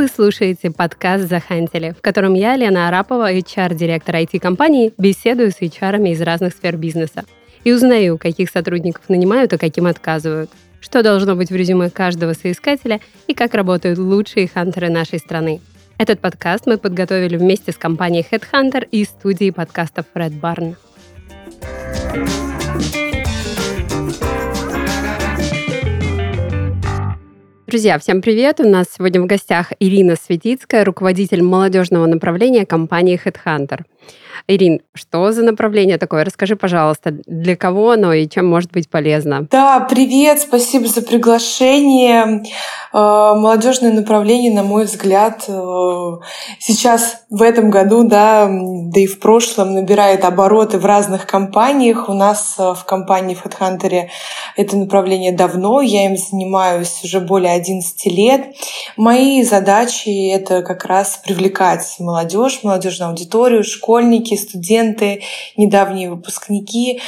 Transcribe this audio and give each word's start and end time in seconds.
Вы 0.00 0.08
слушаете 0.08 0.70
подкаст 0.70 1.28
«Захантили», 1.28 1.90
в 1.90 2.00
котором 2.00 2.32
я, 2.32 2.56
Лена 2.56 2.88
Арапова, 2.88 3.30
HR-директор 3.34 4.14
IT-компании, 4.14 4.94
беседую 4.96 5.50
с 5.50 5.60
HR 5.60 6.08
из 6.08 6.22
разных 6.22 6.54
сфер 6.54 6.78
бизнеса 6.78 7.26
и 7.64 7.72
узнаю, 7.74 8.16
каких 8.16 8.48
сотрудников 8.48 9.10
нанимают, 9.10 9.52
а 9.52 9.58
каким 9.58 9.84
отказывают, 9.84 10.48
что 10.80 11.02
должно 11.02 11.36
быть 11.36 11.50
в 11.50 11.54
резюме 11.54 11.90
каждого 11.90 12.32
соискателя 12.32 13.00
и 13.26 13.34
как 13.34 13.52
работают 13.52 13.98
лучшие 13.98 14.48
хантеры 14.48 14.88
нашей 14.88 15.18
страны. 15.18 15.60
Этот 15.98 16.18
подкаст 16.20 16.66
мы 16.66 16.78
подготовили 16.78 17.36
вместе 17.36 17.70
с 17.70 17.76
компанией 17.76 18.24
Headhunter 18.30 18.88
и 18.90 19.04
студией 19.04 19.52
подкастов 19.52 20.06
Red 20.14 20.40
Barn. 20.40 20.76
Друзья, 27.70 28.00
всем 28.00 28.20
привет! 28.20 28.58
У 28.58 28.68
нас 28.68 28.88
сегодня 28.96 29.22
в 29.22 29.26
гостях 29.26 29.72
Ирина 29.78 30.16
Светицкая, 30.16 30.84
руководитель 30.84 31.40
молодежного 31.40 32.06
направления 32.06 32.66
компании 32.66 33.20
Headhunter. 33.24 33.82
Ирин, 34.46 34.80
что 34.94 35.30
за 35.32 35.42
направление 35.42 35.98
такое? 35.98 36.24
Расскажи, 36.24 36.56
пожалуйста, 36.56 37.12
для 37.26 37.56
кого 37.56 37.92
оно 37.92 38.12
и 38.12 38.28
чем 38.28 38.46
может 38.46 38.72
быть 38.72 38.88
полезно? 38.88 39.46
Да, 39.50 39.80
привет, 39.80 40.40
спасибо 40.40 40.86
за 40.86 41.02
приглашение. 41.02 42.42
Э, 42.92 43.34
молодежное 43.36 43.92
направление, 43.92 44.52
на 44.52 44.62
мой 44.62 44.84
взгляд, 44.84 45.44
э, 45.46 45.52
сейчас 46.58 47.22
в 47.30 47.42
этом 47.42 47.70
году, 47.70 48.02
да, 48.04 48.48
да 48.48 49.00
и 49.00 49.06
в 49.06 49.20
прошлом 49.20 49.74
набирает 49.74 50.24
обороты 50.24 50.78
в 50.78 50.84
разных 50.84 51.26
компаниях. 51.26 52.08
У 52.08 52.14
нас 52.14 52.56
э, 52.58 52.74
в 52.74 52.84
компании 52.84 53.34
в 53.34 53.44
HeadHunter 53.44 54.08
это 54.56 54.76
направление 54.76 55.32
давно, 55.32 55.80
я 55.80 56.06
им 56.06 56.16
занимаюсь 56.16 57.00
уже 57.04 57.20
более 57.20 57.52
11 57.52 58.06
лет. 58.06 58.54
Мои 58.96 59.42
задачи— 59.44 60.28
это 60.32 60.62
как 60.62 60.84
раз 60.84 61.20
привлекать 61.24 61.96
молодежь, 61.98 62.60
молодежную 62.62 63.10
аудиторию, 63.10 63.62
школьники, 63.90 64.36
студенты, 64.36 65.22
недавние 65.56 66.10
выпускники, 66.10 67.00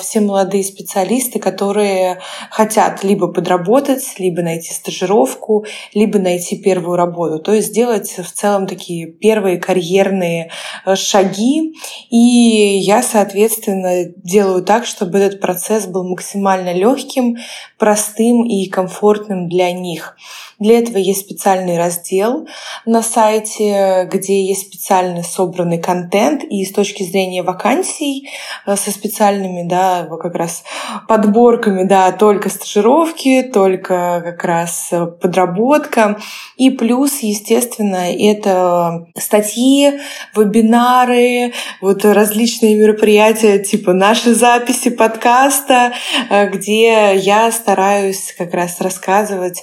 все 0.00 0.20
молодые 0.20 0.64
специалисты, 0.64 1.38
которые 1.38 2.20
хотят 2.50 3.04
либо 3.04 3.28
подработать, 3.28 4.02
либо 4.18 4.42
найти 4.42 4.72
стажировку, 4.72 5.12
стажировку, 5.12 5.64
либо 5.94 6.18
найти 6.18 6.56
первую 6.56 6.96
работу. 6.96 7.38
То 7.38 7.52
есть 7.52 7.68
сделать 7.68 8.10
в 8.18 8.32
целом 8.32 8.66
такие 8.66 9.06
первые 9.06 9.58
карьерные 9.58 10.50
э, 10.86 10.96
шаги. 10.96 11.74
И 12.10 12.16
я, 12.16 13.02
соответственно, 13.02 14.12
делаю 14.16 14.62
так, 14.62 14.86
чтобы 14.86 15.18
этот 15.18 15.40
процесс 15.40 15.86
был 15.86 16.08
максимально 16.08 16.72
легким, 16.72 17.36
простым 17.78 18.44
и 18.46 18.66
комфортным 18.68 19.48
для 19.48 19.72
них. 19.72 20.16
Для 20.58 20.78
этого 20.78 20.98
есть 20.98 21.22
специальный 21.22 21.76
раздел 21.76 22.46
на 22.86 23.02
сайте, 23.02 24.08
где 24.12 24.44
есть 24.44 24.68
специально 24.68 25.22
собранный 25.22 25.78
контент 25.78 26.21
и 26.30 26.64
с 26.64 26.72
точки 26.72 27.02
зрения 27.02 27.42
вакансий 27.42 28.28
э, 28.66 28.76
со 28.76 28.90
специальными, 28.90 29.68
да, 29.68 30.08
как 30.20 30.34
раз 30.34 30.64
подборками, 31.08 31.84
да, 31.84 32.12
только 32.12 32.48
стажировки, 32.48 33.42
только 33.42 34.22
как 34.24 34.44
раз 34.44 34.88
э, 34.92 35.06
подработка. 35.06 36.20
И 36.56 36.70
плюс, 36.70 37.20
естественно, 37.20 38.12
это 38.12 39.06
статьи, 39.18 40.00
вебинары, 40.36 41.52
вот 41.80 42.04
различные 42.04 42.76
мероприятия, 42.76 43.58
типа 43.58 43.92
наши 43.92 44.34
записи 44.34 44.90
подкаста, 44.90 45.92
э, 46.30 46.48
где 46.48 47.16
я 47.16 47.50
стараюсь 47.50 48.34
как 48.36 48.54
раз 48.54 48.80
рассказывать 48.80 49.62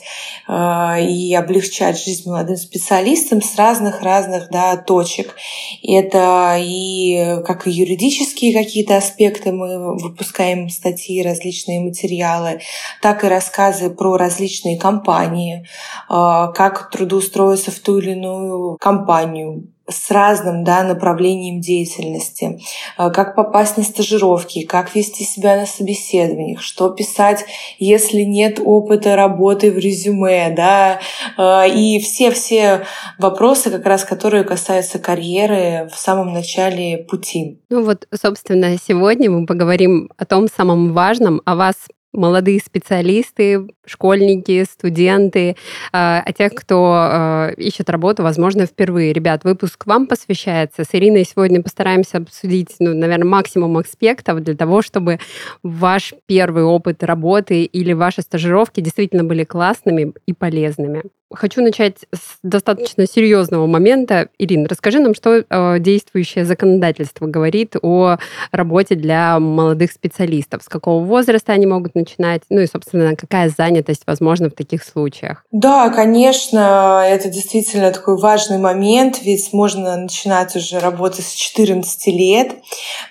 и 0.50 1.36
облегчать 1.36 2.04
жизнь 2.04 2.28
молодым 2.28 2.58
специалистам 2.58 3.42
с 3.42 3.56
разных-разных 3.56 4.50
да, 4.50 4.78
точек. 4.78 5.36
Это 5.84 6.49
и 6.58 7.42
как 7.46 7.68
и 7.68 7.72
юридические 7.72 8.54
какие-то 8.54 8.98
аспекты, 8.98 9.52
мы 9.52 9.98
выпускаем 9.98 10.70
статьи, 10.70 11.22
различные 11.22 11.80
материалы, 11.80 12.62
так 13.02 13.24
и 13.24 13.28
рассказы 13.28 13.90
про 13.90 14.18
различные 14.18 14.78
компании, 14.78 15.68
а, 16.08 16.48
как 16.48 16.90
трудоустроиться 16.90 17.72
в 17.72 17.80
ту 17.80 18.00
или 18.00 18.12
иную 18.12 18.78
компанию, 18.80 19.68
с 19.90 20.12
разным 20.12 20.64
да, 20.64 20.84
направлением 20.84 21.62
деятельности, 21.62 22.60
а, 22.98 23.10
как 23.10 23.36
попасть 23.36 23.78
на 23.78 23.84
стажировки, 23.84 24.64
как 24.64 24.96
вести 24.96 25.24
себя 25.24 25.56
на 25.56 25.66
собеседованиях, 25.66 26.62
что 26.62 26.90
писать, 26.90 27.46
если 27.78 28.22
нет 28.22 28.60
опыта 28.64 29.16
работы 29.16 29.72
в 29.72 29.78
резюме, 29.78 30.54
да, 30.56 31.00
а, 31.38 31.66
и 31.66 32.00
все-все 32.00 32.86
вопросы, 33.18 33.70
как 33.72 33.86
раз 33.86 34.04
которые 34.04 34.44
касаются 34.44 35.00
карьеры 35.00 35.90
в 35.94 35.98
самом 35.98 36.34
начале 36.34 36.98
пути. 36.98 37.60
Ну 37.70 37.84
вот, 37.84 38.08
собственно, 38.14 38.78
сегодня 38.78 39.30
мы 39.30 39.46
поговорим 39.46 40.10
о 40.18 40.26
том 40.26 40.48
самом 40.48 40.94
важном, 40.94 41.42
о 41.46 41.56
вас 41.56 41.76
молодые 42.14 42.60
специалисты, 42.60 43.68
школьники, 43.86 44.64
студенты, 44.64 45.56
а, 45.92 46.24
а 46.26 46.34
тех, 46.34 46.54
кто 46.54 46.94
а, 46.94 47.50
ищет 47.58 47.90
работу, 47.90 48.24
возможно, 48.24 48.66
впервые. 48.66 49.14
Ребят, 49.14 49.44
выпуск 49.44 49.86
вам 49.86 50.08
посвящается. 50.08 50.84
С 50.84 50.90
Ириной 50.94 51.24
сегодня 51.24 51.62
постараемся 51.62 52.18
обсудить, 52.18 52.76
ну, 52.80 52.94
наверное, 52.94 53.28
максимум 53.28 53.78
аспектов 53.78 54.42
для 54.42 54.56
того, 54.56 54.82
чтобы 54.82 55.20
ваш 55.64 56.14
первый 56.26 56.64
опыт 56.64 57.04
работы 57.04 57.64
или 57.64 57.94
ваши 57.94 58.22
стажировки 58.22 58.82
действительно 58.82 59.24
были 59.24 59.44
классными 59.44 60.14
и 60.26 60.34
полезными. 60.34 61.04
Хочу 61.32 61.62
начать 61.62 61.98
с 62.12 62.40
достаточно 62.42 63.06
серьезного 63.06 63.68
момента. 63.68 64.30
Ирина, 64.40 64.68
расскажи 64.68 65.00
нам, 65.00 65.14
что 65.14 65.44
э, 65.48 65.80
действующее 65.80 66.44
законодательство 66.44 67.28
говорит 67.28 67.76
о 67.84 68.18
работе 68.52 68.96
для 68.96 69.40
молодых 69.40 69.92
специалистов. 69.92 70.64
С 70.64 70.68
какого 70.68 71.04
возраста 71.04 71.54
они 71.54 71.68
могут 71.68 71.94
начинать? 71.94 72.42
Ну 72.50 72.62
и, 72.62 72.66
собственно, 72.66 73.16
какая 73.16 73.50
занятость 73.50 74.04
возможна 74.08 74.50
в 74.50 74.54
таких 74.54 74.84
случаях? 74.84 75.46
Да, 75.52 75.90
конечно, 75.90 77.04
это 77.08 77.30
действительно 77.30 77.92
такой 77.92 78.18
важный 78.18 78.58
момент, 78.58 79.22
ведь 79.22 79.54
можно 79.54 79.98
начинать 79.98 80.56
уже 80.56 80.80
работать 80.80 81.26
с 81.26 81.34
14 81.34 82.08
лет. 82.08 82.54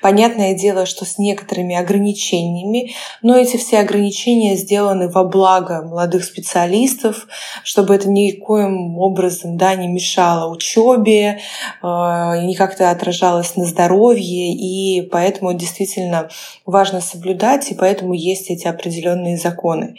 Понятное 0.02 0.54
дело, 0.54 0.86
что 0.86 1.04
с 1.04 1.18
некоторыми 1.18 1.76
ограничениями, 1.76 2.94
но 3.22 3.36
эти 3.36 3.58
все 3.58 3.78
ограничения 3.78 4.56
сделаны 4.56 5.08
во 5.08 5.22
благо 5.22 5.82
молодых 5.82 6.24
специалистов, 6.24 7.28
чтобы 7.62 7.94
это 7.94 8.07
никоим 8.08 8.98
образом 8.98 9.56
да, 9.56 9.74
не 9.74 9.88
мешало 9.88 10.52
учебе, 10.52 11.40
э, 11.82 11.86
не 12.44 12.54
как-то 12.56 12.90
отражалось 12.90 13.56
на 13.56 13.64
здоровье, 13.64 14.52
и 14.52 15.02
поэтому 15.02 15.52
действительно 15.54 16.28
важно 16.66 17.00
соблюдать, 17.00 17.70
и 17.70 17.74
поэтому 17.74 18.14
есть 18.14 18.50
эти 18.50 18.66
определенные 18.66 19.36
законы. 19.36 19.96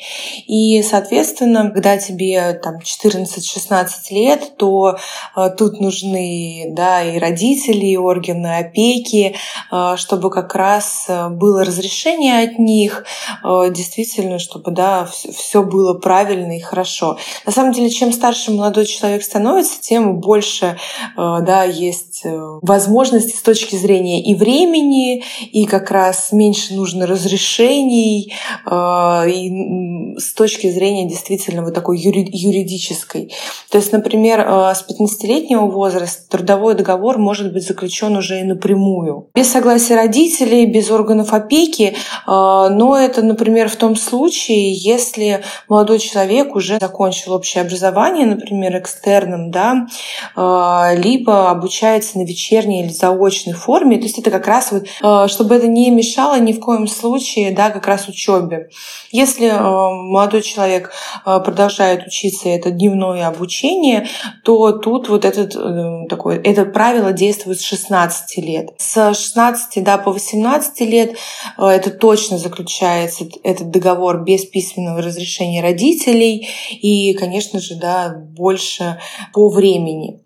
И, 0.48 0.82
соответственно, 0.84 1.72
когда 1.72 1.98
тебе 1.98 2.54
там 2.54 2.78
14-16 2.78 3.88
лет, 4.12 4.58
то 4.58 4.98
э, 5.36 5.50
тут 5.58 5.80
нужны 5.80 6.66
да, 6.72 7.04
и 7.04 7.20
родители, 7.20 7.86
и 7.86 7.98
органы 7.98 8.58
опеки, 8.58 9.36
э, 9.72 9.94
чтобы 9.98 10.30
как 10.30 10.56
раз 10.56 11.08
было 11.32 11.64
разрешение 11.64 12.44
от 12.44 12.60
них, 12.60 13.06
действительно, 13.44 14.40
чтобы 14.40 14.72
да, 14.72 15.06
все 15.06 15.64
было 15.64 15.94
правильно 15.94 16.58
и 16.58 16.60
хорошо. 16.60 17.18
На 17.46 17.52
самом 17.52 17.72
деле, 17.72 17.90
чем 18.00 18.14
старше 18.14 18.52
молодой 18.52 18.86
человек 18.86 19.24
становится, 19.24 19.82
тем 19.82 20.20
больше 20.20 20.78
э, 21.18 21.38
да, 21.42 21.64
есть 21.64 22.22
э, 22.24 22.34
возможностей 22.62 23.36
с 23.36 23.42
точки 23.42 23.76
зрения 23.76 24.24
и 24.24 24.36
времени, 24.36 25.24
и 25.52 25.66
как 25.66 25.92
раз 25.92 26.32
меньше 26.32 26.76
нужно 26.76 27.06
разрешений, 27.06 28.34
э, 28.66 29.30
и 29.30 30.18
с 30.18 30.34
точки 30.34 30.70
зрения 30.70 31.10
действительно 31.10 31.62
вот 31.62 31.74
такой 31.74 32.00
юридической. 32.00 33.34
То 33.70 33.78
есть, 33.78 33.92
например, 33.92 34.40
с 34.40 34.86
15-летнего 34.90 35.66
возраста 35.66 36.30
трудовой 36.30 36.76
договор 36.76 37.18
может 37.18 37.52
быть 37.52 37.68
заключен 37.68 38.16
уже 38.16 38.40
и 38.40 38.44
напрямую. 38.44 39.28
Без 39.36 39.52
согласия 39.52 39.96
родителей, 39.96 40.66
без 40.66 40.90
органов 40.90 41.34
опеки, 41.34 41.96
но 42.26 42.98
это, 42.98 43.22
например, 43.22 43.70
в 43.70 43.76
том 43.76 43.96
случае, 43.96 44.74
если 44.74 45.42
молодой 45.68 46.00
человек 46.00 46.56
уже 46.56 46.78
закончил 46.80 47.34
общее 47.34 47.62
образование, 47.62 47.89
образования, 47.90 48.26
например, 48.26 48.78
экстерном, 48.78 49.52
да, 49.52 49.88
а, 50.36 50.94
либо 50.96 51.50
обучается 51.50 52.18
на 52.18 52.24
вечерней 52.24 52.84
или 52.84 52.90
заочной 52.90 53.54
форме. 53.54 53.98
То 53.98 54.04
есть 54.04 54.20
это 54.20 54.32
как 54.32 54.48
раз 54.48 54.72
вот, 54.72 54.88
а, 55.02 55.28
чтобы 55.28 55.56
это 55.56 55.68
не 55.68 55.90
мешало 55.92 56.40
ни 56.40 56.54
в 56.54 56.60
коем 56.60 56.88
случае, 56.88 57.52
да, 57.52 57.70
как 57.70 57.88
раз 57.88 58.08
учебе. 58.08 58.70
Если 59.12 59.48
а, 59.48 59.90
молодой 59.90 60.42
человек 60.42 60.92
продолжает 61.26 62.06
учиться, 62.06 62.50
это 62.50 62.72
дневное 62.72 63.28
обучение, 63.28 64.08
то 64.44 64.72
тут 64.72 65.10
вот 65.10 65.26
этот 65.26 65.56
э, 65.56 66.08
такой, 66.10 66.38
это 66.38 66.66
правило 66.66 67.12
действует 67.12 67.60
с 67.60 67.64
16 67.64 68.38
лет. 68.38 68.70
С 68.78 69.14
16 69.14 69.84
да, 69.84 69.98
по 69.98 70.12
18 70.12 70.82
лет 70.82 71.16
это 71.58 71.90
точно 71.90 72.38
заключается 72.38 73.26
этот 73.44 73.72
договор 73.72 74.24
без 74.24 74.46
письменного 74.46 75.02
разрешения 75.02 75.62
родителей. 75.62 76.48
И, 76.82 77.14
конечно 77.14 77.60
же, 77.60 77.76
да, 77.80 78.10
больше 78.10 79.00
по 79.34 79.50
времени. 79.50 80.22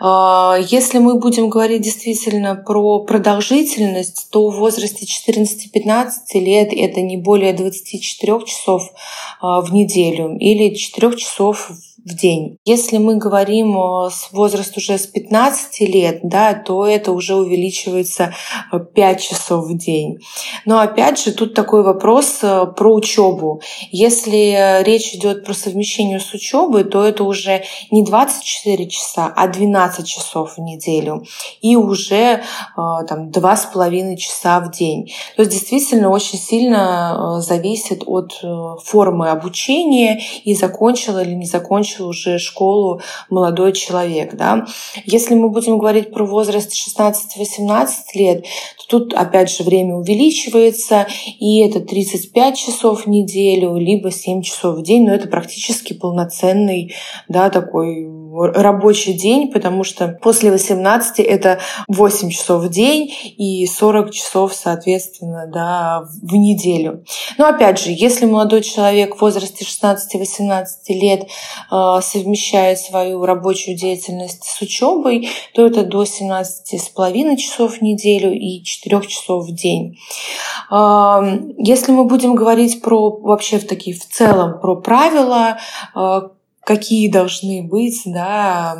А, 0.00 0.56
если 0.60 0.98
мы 0.98 1.18
будем 1.18 1.48
говорить 1.48 1.82
действительно 1.82 2.54
про 2.54 3.00
продолжительность, 3.00 4.28
то 4.30 4.48
в 4.50 4.56
возрасте 4.56 5.06
14-15 5.06 6.12
лет 6.34 6.70
это 6.72 7.00
не 7.00 7.16
более 7.16 7.52
24 7.52 8.44
часов 8.46 8.90
а, 9.40 9.60
в 9.60 9.72
неделю 9.72 10.36
или 10.38 10.74
4 10.74 11.16
часов 11.16 11.70
в 11.70 11.93
день. 12.04 12.58
Если 12.64 12.98
мы 12.98 13.16
говорим 13.16 13.78
э, 13.78 14.10
с 14.10 14.30
возраста 14.32 14.74
уже 14.76 14.98
с 14.98 15.06
15 15.06 15.80
лет, 15.88 16.20
да, 16.22 16.52
то 16.52 16.86
это 16.86 17.12
уже 17.12 17.34
увеличивается 17.34 18.34
5 18.72 19.16
э, 19.16 19.20
часов 19.20 19.66
в 19.66 19.76
день. 19.76 20.18
Но 20.66 20.80
опять 20.80 21.18
же, 21.18 21.32
тут 21.32 21.54
такой 21.54 21.82
вопрос 21.82 22.40
э, 22.42 22.66
про 22.76 22.94
учебу. 22.94 23.62
Если 23.90 24.82
речь 24.84 25.14
идет 25.14 25.44
про 25.44 25.54
совмещение 25.54 26.20
с 26.20 26.32
учебой, 26.34 26.84
то 26.84 27.04
это 27.04 27.24
уже 27.24 27.64
не 27.90 28.04
24 28.04 28.86
часа, 28.88 29.32
а 29.34 29.48
12 29.48 30.06
часов 30.06 30.56
в 30.56 30.60
неделю. 30.60 31.24
И 31.62 31.76
уже 31.76 32.42
там, 32.76 33.30
2,5 33.30 34.16
часа 34.16 34.60
в 34.60 34.70
день. 34.70 35.10
То 35.36 35.42
есть 35.42 35.52
действительно 35.52 36.10
очень 36.10 36.38
сильно 36.38 37.40
зависит 37.40 38.02
от 38.06 38.40
формы 38.84 39.30
обучения 39.30 40.20
и 40.44 40.54
закончила 40.54 41.22
или 41.22 41.34
не 41.34 41.46
закончила 41.46 41.93
закончил 41.94 42.08
уже 42.08 42.38
школу 42.38 43.00
молодой 43.30 43.72
человек. 43.72 44.34
Да? 44.34 44.66
Если 45.04 45.34
мы 45.34 45.50
будем 45.50 45.78
говорить 45.78 46.12
про 46.12 46.24
возраст 46.24 46.72
16-18 46.72 47.86
лет, 48.14 48.44
то 48.78 48.98
тут 48.98 49.14
опять 49.14 49.50
же 49.50 49.62
время 49.62 49.94
увеличивается, 49.94 51.06
и 51.38 51.60
это 51.60 51.80
35 51.80 52.56
часов 52.56 53.04
в 53.04 53.08
неделю, 53.08 53.76
либо 53.76 54.10
7 54.10 54.42
часов 54.42 54.78
в 54.78 54.82
день, 54.82 55.06
но 55.06 55.14
это 55.14 55.28
практически 55.28 55.92
полноценный 55.92 56.94
да, 57.28 57.50
такой 57.50 58.06
рабочий 58.42 59.12
день, 59.12 59.52
потому 59.52 59.84
что 59.84 60.08
после 60.08 60.50
18 60.50 61.20
это 61.20 61.60
8 61.88 62.30
часов 62.30 62.64
в 62.64 62.68
день 62.68 63.12
и 63.36 63.66
40 63.66 64.10
часов, 64.10 64.54
соответственно, 64.54 65.46
да, 65.46 66.04
в 66.22 66.34
неделю. 66.34 67.04
Но 67.38 67.46
опять 67.46 67.78
же, 67.78 67.90
если 67.90 68.26
молодой 68.26 68.62
человек 68.62 69.16
в 69.16 69.20
возрасте 69.20 69.64
16-18 69.64 70.64
лет 70.88 71.28
э, 71.70 72.00
совмещает 72.02 72.78
свою 72.78 73.24
рабочую 73.24 73.76
деятельность 73.76 74.44
с 74.44 74.60
учебой, 74.60 75.28
то 75.54 75.66
это 75.66 75.84
до 75.84 76.04
17,5 76.04 77.36
часов 77.36 77.78
в 77.78 77.82
неделю 77.82 78.32
и 78.32 78.62
4 78.62 79.06
часов 79.06 79.46
в 79.46 79.54
день. 79.54 79.96
Э, 80.70 81.20
если 81.58 81.92
мы 81.92 82.04
будем 82.04 82.34
говорить 82.34 82.82
про 82.82 83.10
вообще 83.10 83.58
в 83.58 83.66
такие 83.66 83.96
в 83.96 84.06
целом 84.08 84.60
про 84.60 84.76
правила, 84.76 85.58
э, 85.94 86.20
какие 86.64 87.10
должны 87.10 87.62
быть, 87.62 88.02
да, 88.06 88.78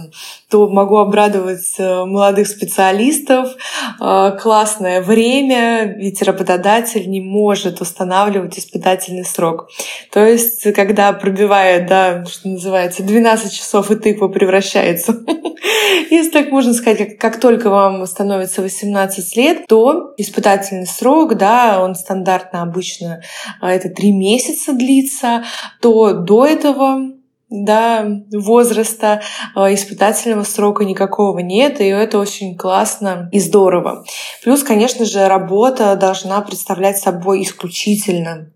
то 0.51 0.69
могу 0.69 0.97
обрадовать 0.97 1.79
молодых 1.79 2.49
специалистов. 2.49 3.55
Э, 4.01 4.37
классное 4.41 5.03
время, 5.03 5.95
ведь 5.97 6.23
работодатель 6.23 7.09
не 7.09 7.21
может 7.21 7.81
устанавливать 7.81 8.59
испытательный 8.59 9.25
срок. 9.25 9.69
То 10.13 10.25
есть, 10.25 10.73
когда 10.75 11.13
пробивает, 11.13 11.87
да, 11.87 12.25
что 12.25 12.49
называется, 12.49 13.03
12 13.03 13.53
часов 13.53 13.91
и 13.91 13.97
тыква 13.97 14.29
превращается, 14.29 15.17
если 16.11 16.31
так 16.31 16.51
можно 16.51 16.75
сказать, 16.75 17.19
как 17.19 17.41
только 17.41 17.71
вам 17.71 18.07
становится 18.07 18.63
18 18.63 19.37
лет, 19.37 19.67
то 19.67 20.15
испытательный 20.17 20.87
срок, 20.87 21.37
да, 21.37 21.83
он 21.83 21.95
стандартно 21.95 22.63
обычно 22.63 23.23
э, 23.61 23.67
это 23.67 23.89
3 23.89 24.13
месяца 24.13 24.73
длится, 24.73 25.45
то 25.81 26.13
до 26.13 26.47
этого 26.47 27.15
да, 27.63 28.07
возраста 28.33 29.23
э, 29.55 29.75
испытательного 29.75 30.43
срока 30.43 30.85
никакого 30.85 31.39
нет, 31.39 31.81
и 31.81 31.85
это 31.85 32.19
очень 32.19 32.57
классно 32.57 33.29
и 33.33 33.39
здорово. 33.39 34.05
Плюс, 34.43 34.63
конечно 34.63 35.05
же, 35.05 35.29
работа 35.29 35.95
должна 35.97 36.41
представлять 36.41 36.99
собой 36.99 37.43
исключительно 37.43 38.51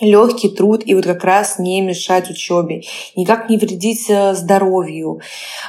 легкий 0.00 0.48
труд 0.48 0.82
и 0.84 0.94
вот 0.94 1.04
как 1.04 1.24
раз 1.24 1.58
не 1.58 1.80
мешать 1.80 2.30
учебе, 2.30 2.82
никак 3.16 3.50
не 3.50 3.58
вредить 3.58 4.06
э, 4.08 4.34
здоровью. 4.34 5.20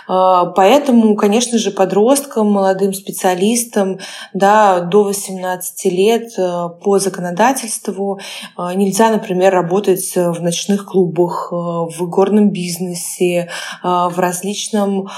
А, 0.07 0.45
поэтому, 0.45 1.16
конечно 1.16 1.57
же, 1.57 1.72
подросткам, 1.72 2.51
молодым 2.51 2.94
специалистам 2.94 4.00
да, 4.33 4.80
до 4.80 5.04
18 5.04 5.86
лет 5.92 6.33
э, 6.38 6.69
по 6.83 7.00
законодательству 7.00 8.19
э, 8.57 8.74
нельзя, 8.75 9.10
например, 9.10 9.54
работать 9.54 10.13
в 10.16 10.42
ночных 10.42 10.86
клубах, 10.86 11.50
в 11.51 12.07
горном 12.07 12.51
бизнесе, 12.51 13.50
в 13.83 14.13
различном 14.18 15.10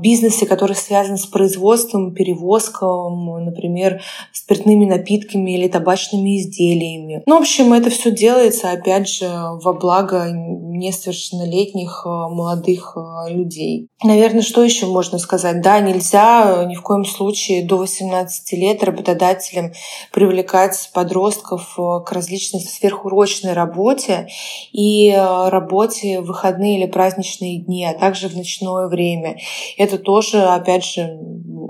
бизнесе, 0.00 0.46
который 0.46 0.76
связан 0.76 1.16
с 1.16 1.26
производством, 1.26 2.14
перевозком, 2.14 3.44
например, 3.44 4.00
спиртными 4.32 4.86
напитками 4.86 5.52
или 5.52 5.68
табачными 5.68 6.38
изделиями. 6.38 7.22
Ну, 7.26 7.38
в 7.38 7.40
общем, 7.40 7.72
это 7.72 7.90
все 7.90 8.10
дело 8.10 8.39
делается, 8.40 8.70
опять 8.70 9.08
же, 9.08 9.26
во 9.62 9.74
благо 9.74 10.30
несовершеннолетних 10.30 12.02
э, 12.06 12.08
молодых 12.08 12.96
э, 12.96 13.32
людей. 13.32 13.88
Наверное, 14.02 14.40
что 14.40 14.64
еще 14.64 14.86
можно 14.86 15.18
сказать? 15.18 15.60
Да, 15.60 15.78
нельзя 15.80 16.64
ни 16.64 16.74
в 16.74 16.82
коем 16.82 17.04
случае 17.04 17.64
до 17.64 17.76
18 17.76 18.52
лет 18.52 18.82
работодателям 18.82 19.72
привлекать 20.10 20.90
подростков 20.94 21.74
э, 21.78 21.82
к 22.06 22.12
различной 22.12 22.60
сверхурочной 22.60 23.52
работе 23.52 24.28
и 24.72 25.14
работе 25.14 26.20
в 26.20 26.26
выходные 26.26 26.78
или 26.78 26.86
праздничные 26.86 27.60
дни, 27.60 27.84
а 27.84 27.92
также 27.92 28.28
в 28.28 28.36
ночное 28.36 28.86
время. 28.86 29.38
Это 29.76 29.98
тоже, 29.98 30.42
опять 30.42 30.84
же, 30.84 31.18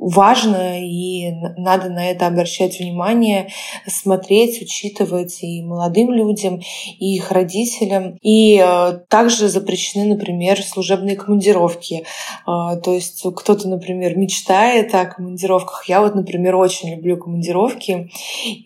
важно, 0.00 0.80
и 0.80 1.30
надо 1.56 1.90
на 1.90 2.10
это 2.10 2.26
обращать 2.26 2.78
внимание, 2.78 3.48
смотреть, 3.86 4.62
учитывать 4.62 5.42
и 5.42 5.62
молодым 5.62 6.12
людям, 6.12 6.59
и 6.98 7.16
их 7.16 7.30
родителям. 7.30 8.16
И 8.22 8.62
э, 8.62 8.98
также 9.08 9.48
запрещены, 9.48 10.14
например, 10.14 10.62
служебные 10.62 11.16
командировки. 11.16 12.04
Э, 12.46 12.76
то 12.82 12.92
есть 12.92 13.24
кто-то, 13.36 13.68
например, 13.68 14.16
мечтает 14.16 14.94
о 14.94 15.06
командировках. 15.06 15.84
Я 15.88 16.00
вот, 16.00 16.14
например, 16.14 16.56
очень 16.56 16.94
люблю 16.94 17.16
командировки, 17.16 18.10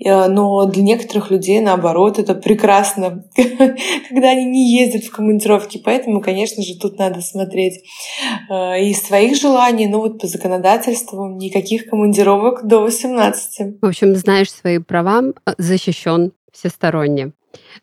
э, 0.05 0.27
но 0.29 0.65
для 0.67 0.83
некоторых 0.83 1.31
людей, 1.31 1.61
наоборот, 1.61 2.19
это 2.19 2.35
прекрасно, 2.35 3.25
когда 3.37 4.31
они 4.31 4.45
не 4.45 4.77
ездят 4.79 5.05
в 5.05 5.11
командировки. 5.11 5.81
Поэтому, 5.85 6.21
конечно 6.21 6.63
же, 6.63 6.79
тут 6.79 6.99
надо 6.99 7.21
смотреть 7.21 7.83
из 8.51 9.03
своих 9.03 9.37
желаний, 9.37 9.87
но 9.87 10.01
вот 10.01 10.21
по 10.21 10.27
законодательству 10.27 11.29
никаких 11.29 11.87
командировок 11.87 12.67
до 12.67 12.81
18. 12.81 13.81
В 13.83 13.87
общем, 13.87 14.15
знаешь 14.17 14.53
свои 14.53 14.79
права, 14.79 15.23
защищен 15.59 16.33
всесторонне. 16.53 17.33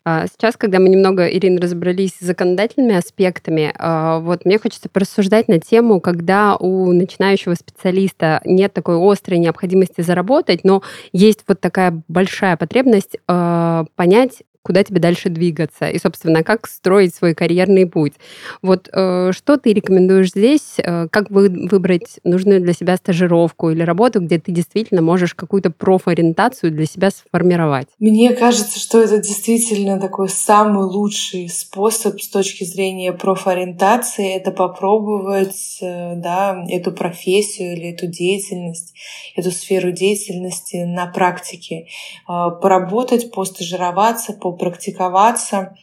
А, 0.04 0.26
сейчас, 0.26 0.56
когда 0.56 0.78
мы 0.78 0.88
немного, 0.88 1.26
Ирина, 1.26 1.60
разобрались 1.60 2.14
с 2.18 2.24
законодательными 2.24 2.96
аспектами, 2.96 3.72
а, 3.78 4.18
вот 4.20 4.44
мне 4.44 4.58
хочется 4.58 4.88
порассуждать 4.88 5.48
на 5.48 5.58
тему, 5.60 6.00
когда 6.00 6.56
у 6.56 6.92
начинающего 6.92 7.54
специалиста 7.54 8.40
нет 8.44 8.72
такой 8.72 8.96
острой 8.96 9.38
необходимости 9.38 10.00
заработать, 10.00 10.64
но 10.64 10.82
есть 11.12 11.44
вот 11.46 11.60
такая 11.60 12.02
большая 12.08 12.56
потребность 12.56 13.16
а, 13.28 13.84
понять, 13.96 14.42
куда 14.62 14.84
тебе 14.84 15.00
дальше 15.00 15.28
двигаться 15.28 15.88
и, 15.88 15.98
собственно, 15.98 16.42
как 16.44 16.68
строить 16.68 17.14
свой 17.14 17.34
карьерный 17.34 17.86
путь. 17.86 18.14
Вот 18.62 18.88
э, 18.92 19.32
что 19.32 19.56
ты 19.56 19.72
рекомендуешь 19.72 20.30
здесь? 20.30 20.76
Э, 20.78 21.08
как 21.08 21.30
вы, 21.30 21.48
выбрать 21.48 22.20
нужную 22.24 22.60
для 22.60 22.72
себя 22.72 22.96
стажировку 22.96 23.70
или 23.70 23.82
работу, 23.82 24.20
где 24.20 24.38
ты 24.38 24.52
действительно 24.52 25.02
можешь 25.02 25.34
какую-то 25.34 25.70
профориентацию 25.70 26.70
для 26.70 26.86
себя 26.86 27.10
сформировать? 27.10 27.88
Мне 27.98 28.32
кажется, 28.34 28.78
что 28.78 29.02
это 29.02 29.18
действительно 29.18 30.00
такой 30.00 30.28
самый 30.28 30.84
лучший 30.84 31.48
способ 31.48 32.20
с 32.20 32.28
точки 32.28 32.64
зрения 32.64 33.12
профориентации. 33.12 34.36
Это 34.36 34.52
попробовать 34.52 35.78
э, 35.80 36.14
да, 36.16 36.64
эту 36.68 36.92
профессию 36.92 37.72
или 37.76 37.92
эту 37.92 38.06
деятельность, 38.06 38.94
эту 39.34 39.50
сферу 39.50 39.90
деятельности 39.90 40.84
на 40.84 41.06
практике. 41.06 41.86
Поработать, 42.26 43.32
постажироваться, 43.32 44.32
по 44.32 44.51
попрактиковаться. 44.52 45.74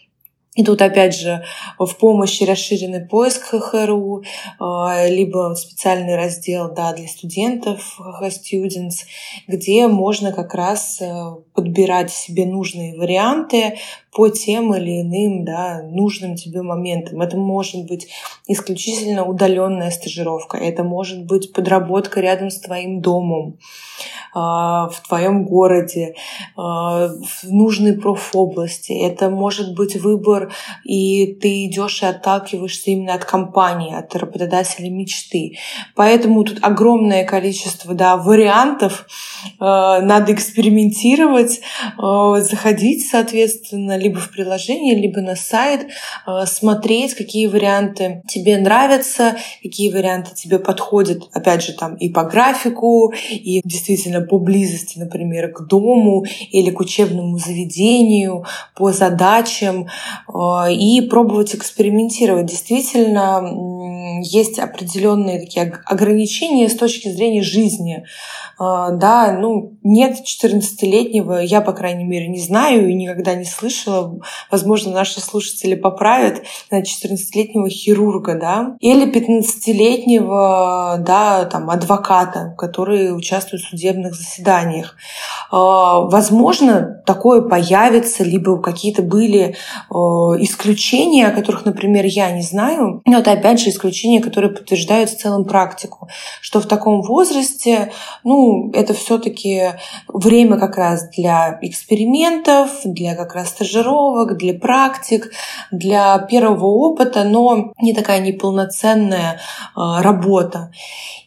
И 0.56 0.64
тут, 0.64 0.82
опять 0.82 1.16
же, 1.16 1.44
в 1.78 1.96
помощи 1.96 2.44
расширенный 2.44 3.06
поиск 3.06 3.44
ХХРУ, 3.44 4.24
а, 4.60 5.08
либо 5.08 5.54
специальный 5.56 6.16
раздел 6.16 6.74
да, 6.74 6.92
для 6.94 7.08
студентов 7.08 8.00
Students, 8.22 9.06
где 9.48 9.88
можно 9.88 10.34
как 10.34 10.54
раз 10.56 11.00
э, 11.02 11.36
подбирать 11.54 12.12
себе 12.12 12.46
нужные 12.46 12.98
варианты 12.98 13.78
по 14.12 14.30
тем 14.30 14.74
или 14.74 15.02
иным 15.02 15.46
да, 15.46 15.84
нужным 15.84 16.36
тебе 16.36 16.62
моментам. 16.62 17.22
Это 17.22 17.38
может 17.38 17.86
быть 17.86 18.08
исключительно 18.48 19.26
удаленная 19.26 19.92
стажировка, 19.92 20.58
это 20.58 20.84
может 20.84 21.26
быть 21.26 21.54
подработка 21.54 22.20
рядом 22.20 22.50
с 22.50 22.60
твоим 22.60 23.02
домом, 23.02 23.58
а, 24.34 24.90
в 24.90 25.08
твоем 25.08 25.46
городе, 25.46 26.16
а, 26.56 27.10
в 27.10 27.52
нужной 27.52 27.94
профобласти. 27.94 28.92
Это 28.94 29.30
может 29.30 29.76
быть 29.76 29.96
выбор, 29.96 30.52
и 30.84 31.38
ты 31.42 31.66
идешь 31.66 32.02
и 32.02 32.06
отталкиваешься 32.06 32.92
именно 32.92 33.14
от 33.14 33.26
компании, 33.26 33.96
от 33.96 34.16
работодателя 34.16 34.90
мечты. 34.90 35.58
Поэтому 35.96 36.44
тут 36.44 36.60
огромное 36.62 37.26
количество 37.26 37.94
да, 37.94 38.18
вариантов. 38.18 39.06
А, 39.60 40.02
надо 40.02 40.34
экспериментировать, 40.34 41.62
заходить, 41.98 43.08
соответственно, 43.10 43.99
либо 44.00 44.20
в 44.20 44.32
приложение, 44.32 44.96
либо 44.96 45.22
на 45.22 45.36
сайт, 45.36 45.88
смотреть, 46.46 47.14
какие 47.14 47.48
варианты 47.48 48.22
тебе 48.28 48.58
нравятся, 48.58 49.36
какие 49.62 49.92
варианты 49.92 50.36
тебе 50.36 50.60
подходят, 50.60 51.30
опять 51.34 51.64
же, 51.64 51.74
там 51.74 51.96
и 51.96 52.10
по 52.10 52.24
графику, 52.24 53.14
и 53.30 53.62
действительно 53.64 54.00
действительно 54.00 54.22
по 54.22 54.40
близости, 54.40 55.00
например, 55.00 55.52
к 55.52 55.68
дому 55.68 56.26
или 56.52 56.72
к 56.72 56.80
учебному 56.80 57.38
заведению, 57.38 58.46
по 58.76 58.92
задачам 58.92 59.88
э, 60.28 60.74
и 60.74 61.02
пробовать 61.02 61.56
экспериментировать. 61.56 62.46
Действительно, 62.46 63.42
есть 64.22 64.60
определенные 64.60 65.40
такие 65.40 65.74
ограничения 65.86 66.70
с 66.70 66.76
точки 66.76 67.10
зрения 67.10 67.42
жизни. 67.42 68.06
Э, 68.60 68.90
да, 68.94 69.38
ну, 69.40 69.78
нет 69.84 70.18
14-летнего, 70.26 71.40
я, 71.40 71.62
по 71.62 71.74
крайней 71.74 72.04
мере, 72.04 72.28
не 72.28 72.40
знаю 72.40 72.90
и 72.90 72.94
никогда 72.94 73.36
не 73.36 73.46
слышала, 73.46 74.20
возможно, 74.52 74.92
наши 74.92 75.20
слушатели 75.22 75.76
поправят, 75.76 76.44
14-летнего 76.72 77.70
хирурга, 77.70 78.36
да, 78.36 78.76
или 78.80 79.06
15-летнего, 79.12 80.98
да, 81.00 81.46
там, 81.46 81.70
адвоката, 81.70 82.56
который 82.58 83.16
участвует 83.16 83.64
в 83.64 83.70
судебных 83.70 84.16
заседаниях. 84.16 84.96
А, 85.52 86.02
возможно, 86.02 87.02
такое 87.06 87.42
появится, 87.42 88.24
либо 88.24 88.62
какие-то 88.62 89.02
были 89.02 89.56
а, 89.90 89.96
исключения, 90.40 91.28
о 91.28 91.32
которых, 91.32 91.66
например, 91.66 92.06
я 92.06 92.32
не 92.32 92.42
знаю. 92.42 93.02
Но 93.06 93.20
это, 93.20 93.32
опять 93.32 93.60
же, 93.60 93.70
исключения, 93.70 94.22
которые 94.22 94.52
подтверждают 94.52 95.10
в 95.10 95.18
целом 95.18 95.46
практику, 95.46 96.08
что 96.42 96.60
в 96.60 96.68
таком 96.68 97.02
возрасте, 97.02 97.92
ну, 98.24 98.72
это 98.74 98.94
все 98.94 99.18
таки 99.18 99.72
время 100.08 100.58
как 100.58 100.78
раз 100.78 101.10
для 101.10 101.58
экспериментов, 101.62 102.70
для 102.86 103.16
как 103.16 103.34
раз 103.34 103.50
стажировок, 103.50 104.38
для 104.38 104.54
практик, 104.54 105.32
для 105.72 106.20
первого 106.20 106.66
опыта, 106.66 107.24
но 107.24 107.74
не 107.82 107.94
такая 107.94 108.20
неполноценная 108.20 109.40
а, 109.76 110.04
работа. 110.04 110.72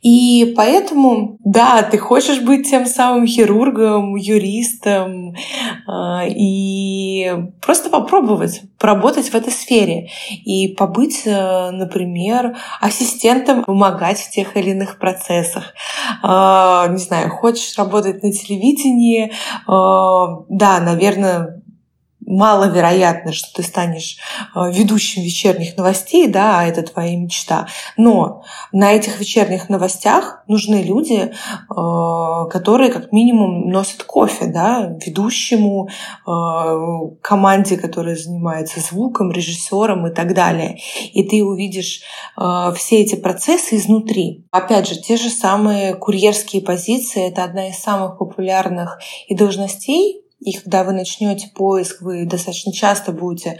И 0.03 0.53
поэтому, 0.57 1.39
да, 1.45 1.83
ты 1.83 1.99
хочешь 1.99 2.41
быть 2.41 2.69
тем 2.69 2.87
самым 2.87 3.27
хирургом, 3.27 4.12
юристом 4.17 5.35
а, 5.87 6.25
и 6.27 7.31
просто 7.61 7.91
попробовать 7.91 8.63
поработать 8.83 9.29
в 9.29 9.35
этой 9.37 9.53
сфере 9.53 10.09
и 10.45 10.67
побыть, 10.67 11.23
э, 11.25 11.71
например, 11.71 12.57
ассистентом, 12.81 13.63
помогать 13.63 14.19
в 14.19 14.31
тех 14.33 14.57
или 14.57 14.71
иных 14.71 14.99
процессах. 14.99 15.73
А, 16.21 16.89
не 16.89 16.99
знаю, 16.99 17.31
хочешь 17.31 17.79
работать 17.79 18.25
на 18.25 18.33
телевидении, 18.33 19.33
а, 19.69 20.41
да, 20.49 20.81
наверное, 20.81 21.62
маловероятно, 22.33 23.33
что 23.33 23.53
ты 23.55 23.63
станешь 23.63 24.17
э, 24.55 24.73
ведущим 24.73 25.23
вечерних 25.23 25.77
новостей, 25.77 26.27
да, 26.29 26.61
а 26.61 26.65
это 26.65 26.83
твоя 26.83 27.17
мечта. 27.17 27.69
Но 27.97 28.43
на 28.73 28.93
этих 28.93 29.21
вечерних 29.21 29.69
новостях 29.69 30.43
нужны 30.49 30.83
люди, 30.83 31.31
э, 31.31 32.51
которые 32.51 32.91
как 32.91 33.13
минимум 33.13 33.69
носят 33.69 34.05
кофе, 34.05 34.47
да, 34.47 34.97
ведущему, 35.05 35.89
э, 36.27 36.31
команде, 37.21 37.77
которая 37.77 38.17
занимается 38.17 38.81
звуком, 38.81 39.31
режиссером 39.31 40.07
и 40.07 40.15
так 40.15 40.35
далее. 40.35 40.79
И 41.13 41.25
ты 41.25 41.45
увидишь 41.45 42.03
все 42.77 43.01
эти 43.01 43.15
процессы 43.15 43.77
изнутри. 43.77 44.47
Опять 44.51 44.89
же, 44.89 45.01
те 45.01 45.17
же 45.17 45.29
самые 45.29 45.95
курьерские 45.95 46.63
позиции— 46.63 47.29
это 47.29 47.45
одна 47.45 47.69
из 47.69 47.79
самых 47.79 48.19
популярных 48.19 48.99
и 49.29 49.35
должностей 49.35 50.22
и 50.45 50.53
когда 50.53 50.85
вы 50.85 50.93
начнете 50.93 51.49
поиск, 51.55 52.03
вы 52.03 52.25
достаточно 52.27 52.73
часто 52.73 53.13
будете 53.13 53.59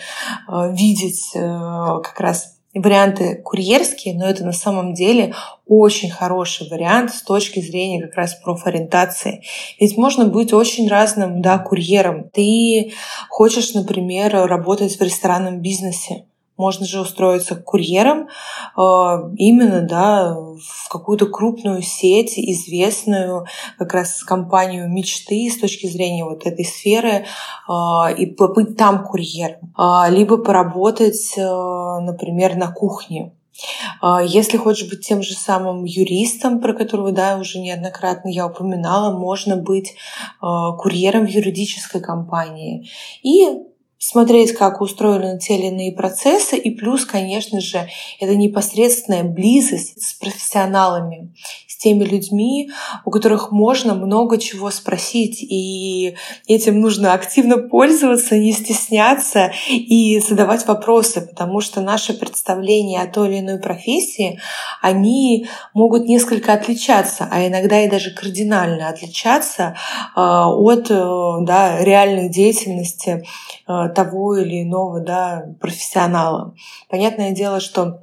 э, 0.49 0.73
видеть 0.75 1.31
э, 1.35 1.41
как 1.41 2.19
раз 2.19 2.57
варианты 2.75 3.37
курьерские, 3.37 4.15
но 4.15 4.27
это 4.27 4.45
на 4.45 4.53
самом 4.53 4.95
деле 4.95 5.35
очень 5.67 6.11
хороший 6.11 6.69
вариант 6.71 7.13
с 7.13 7.23
точки 7.23 7.61
зрения 7.61 8.03
как 8.03 8.15
раз 8.15 8.35
профориентации. 8.35 9.43
Ведь 9.79 9.97
можно 9.97 10.27
быть 10.27 10.53
очень 10.53 10.89
разным 10.89 11.43
да, 11.43 11.59
курьером. 11.59 12.31
Ты 12.31 12.93
хочешь, 13.29 13.75
например, 13.75 14.33
работать 14.33 14.99
в 14.99 15.03
ресторанном 15.03 15.61
бизнесе. 15.61 16.25
Можно 16.63 16.87
же 16.87 17.01
устроиться 17.01 17.57
курьером 17.57 18.29
э, 18.77 18.81
именно 19.37 19.81
да, 19.81 20.33
в 20.33 20.89
какую-то 20.89 21.27
крупную 21.27 21.83
сеть, 21.83 22.39
известную 22.39 23.47
как 23.79 23.93
раз 23.95 24.23
компанию 24.23 24.89
мечты 24.89 25.51
с 25.51 25.59
точки 25.59 25.89
зрения 25.89 26.25
вот 26.25 26.47
этой 26.47 26.65
сферы 26.65 27.25
э, 27.69 28.15
и 28.17 28.27
побыть 28.27 28.77
там 28.77 29.03
курьером. 29.03 29.75
Э, 29.77 30.09
либо 30.09 30.37
поработать, 30.39 31.35
например, 31.37 32.55
на 32.55 32.71
кухне. 32.71 33.33
Если 34.25 34.57
хочешь 34.57 34.89
быть 34.89 35.07
тем 35.07 35.23
же 35.23 35.35
самым 35.35 35.85
юристом, 35.85 36.61
про 36.61 36.73
которого, 36.73 37.13
да, 37.13 37.37
уже 37.39 37.59
неоднократно 37.59 38.29
я 38.29 38.47
упоминала, 38.47 39.17
можно 39.17 39.57
быть 39.57 39.95
курьером 40.41 41.27
в 41.27 41.29
юридической 41.29 42.01
компании. 42.01 42.89
И 43.23 43.47
смотреть, 44.03 44.53
как 44.53 44.81
устроены 44.81 45.39
те 45.39 45.57
или 45.57 45.67
иные 45.67 45.93
процессы, 45.93 46.57
и 46.57 46.71
плюс, 46.75 47.05
конечно 47.05 47.61
же, 47.61 47.89
это 48.19 48.35
непосредственная 48.35 49.23
близость 49.23 50.03
с 50.03 50.15
профессионалами, 50.15 51.33
теми 51.83 52.05
людьми, 52.05 52.71
у 53.05 53.11
которых 53.11 53.51
можно 53.51 53.95
много 53.95 54.39
чего 54.39 54.71
спросить, 54.71 55.43
и 55.43 56.15
этим 56.47 56.81
нужно 56.81 57.13
активно 57.13 57.59
пользоваться, 57.59 58.39
не 58.39 58.53
стесняться 58.53 59.53
и 59.69 60.21
задавать 60.21 60.67
вопросы, 60.67 61.23
потому 61.23 61.61
что 61.61 61.81
наши 61.81 62.15
представления 62.15 63.01
о 63.01 63.09
той 63.09 63.29
или 63.29 63.41
иной 63.41 63.59
профессии, 63.59 64.39
они 64.81 65.49
могут 65.75 66.07
несколько 66.07 66.53
отличаться, 66.53 67.29
а 67.31 67.47
иногда 67.47 67.81
и 67.81 67.91
даже 67.91 68.15
кардинально 68.15 68.89
отличаться 68.89 69.77
а, 70.15 70.49
от 70.49 70.91
э, 70.91 71.37
да, 71.43 71.83
реальной 71.83 72.29
деятельности 72.29 73.25
э, 73.67 73.89
того 73.95 74.37
или 74.37 74.63
иного 74.63 75.01
да, 75.01 75.47
профессионала. 75.61 76.55
Понятное 76.89 77.33
дело, 77.33 77.61
что 77.61 78.03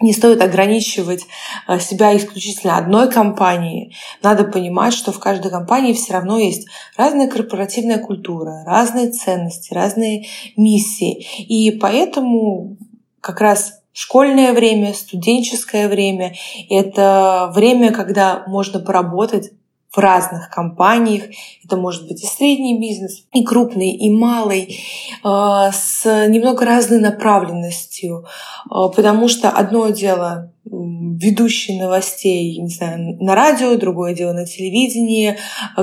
не 0.00 0.12
стоит 0.12 0.42
ограничивать 0.42 1.26
э, 1.68 1.78
себя 1.78 2.16
исключительно 2.16 2.76
одной 2.76 3.10
компанией. 3.10 3.94
Надо 4.22 4.44
понимать, 4.44 4.92
что 4.92 5.10
в 5.10 5.18
каждой 5.18 5.50
компании 5.50 5.94
все 5.94 6.12
равно 6.12 6.38
есть 6.38 6.68
разная 6.96 7.28
корпоративная 7.28 7.98
культура, 7.98 8.62
разные 8.66 9.10
ценности, 9.10 9.72
разные 9.72 10.26
миссии. 10.56 11.26
И 11.48 11.70
поэтому 11.70 12.76
как 13.20 13.40
раз 13.40 13.80
школьное 13.92 14.52
время, 14.52 14.92
студенческое 14.92 15.88
время— 15.88 16.34
это 16.68 17.50
время, 17.54 17.90
когда 17.92 18.44
можно 18.46 18.80
поработать 18.80 19.52
в 19.90 19.98
разных 19.98 20.50
компаниях. 20.50 21.24
Это 21.64 21.76
может 21.76 22.06
быть 22.06 22.22
и 22.22 22.26
средний 22.26 22.78
бизнес, 22.78 23.24
и 23.32 23.44
крупный, 23.44 23.90
и 23.90 24.10
малый, 24.10 24.78
э, 25.24 25.70
с 25.72 26.04
немного 26.28 26.64
разной 26.64 27.00
направленностью. 27.00 28.26
Э, 28.70 28.88
потому 28.94 29.28
что 29.28 29.50
одно 29.50 29.88
дело 29.88 30.52
ведущий 31.18 31.78
новостей, 31.78 32.58
не 32.58 32.68
знаю, 32.68 33.16
на 33.20 33.34
радио, 33.34 33.76
другое 33.76 34.14
дело 34.14 34.32
на 34.32 34.46
телевидении. 34.46 35.36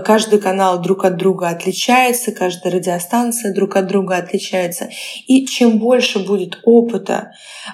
Каждый 0.05 0.39
канал 0.39 0.81
друг 0.81 1.05
от 1.05 1.17
друга 1.17 1.49
отличается, 1.49 2.31
каждая 2.31 2.73
радиостанция 2.73 3.53
друг 3.53 3.75
от 3.75 3.87
друга 3.87 4.17
отличается. 4.17 4.89
И 5.27 5.45
чем 5.45 5.79
больше 5.79 6.19
будет 6.19 6.59
опыта 6.63 7.31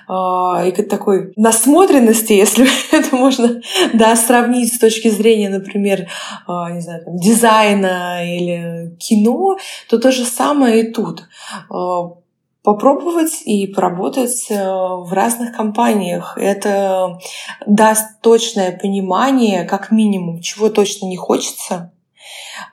э, 0.07 0.13
и 0.13 0.71
такой 0.83 1.33
насмотренности, 1.35 2.33
если 2.45 2.67
это 2.91 3.15
можно 3.15 3.61
да, 3.93 4.15
сравнить 4.15 4.73
с 4.73 4.79
точки 4.79 5.09
зрения, 5.09 5.49
например, 5.49 6.01
э, 6.47 6.51
не 6.71 6.81
знаю, 6.81 7.03
там, 7.05 7.17
дизайна 7.17 8.23
или 8.25 8.95
кино, 8.99 9.57
то 9.89 9.99
то 9.99 10.11
же 10.11 10.23
самое 10.25 10.83
и 10.83 10.91
тут. 10.91 11.23
Э, 11.71 12.19
попробовать 12.69 13.41
и 13.45 13.65
поработать 13.65 14.45
э, 14.51 14.55
в 14.55 15.11
разных 15.11 15.57
компаниях. 15.57 16.37
Это 16.39 17.17
даст 17.65 18.21
точное 18.21 18.77
понимание, 18.77 19.63
как 19.63 19.89
минимум, 19.89 20.39
чего 20.39 20.69
точно 20.69 21.07
не 21.07 21.17
хочется, 21.17 21.91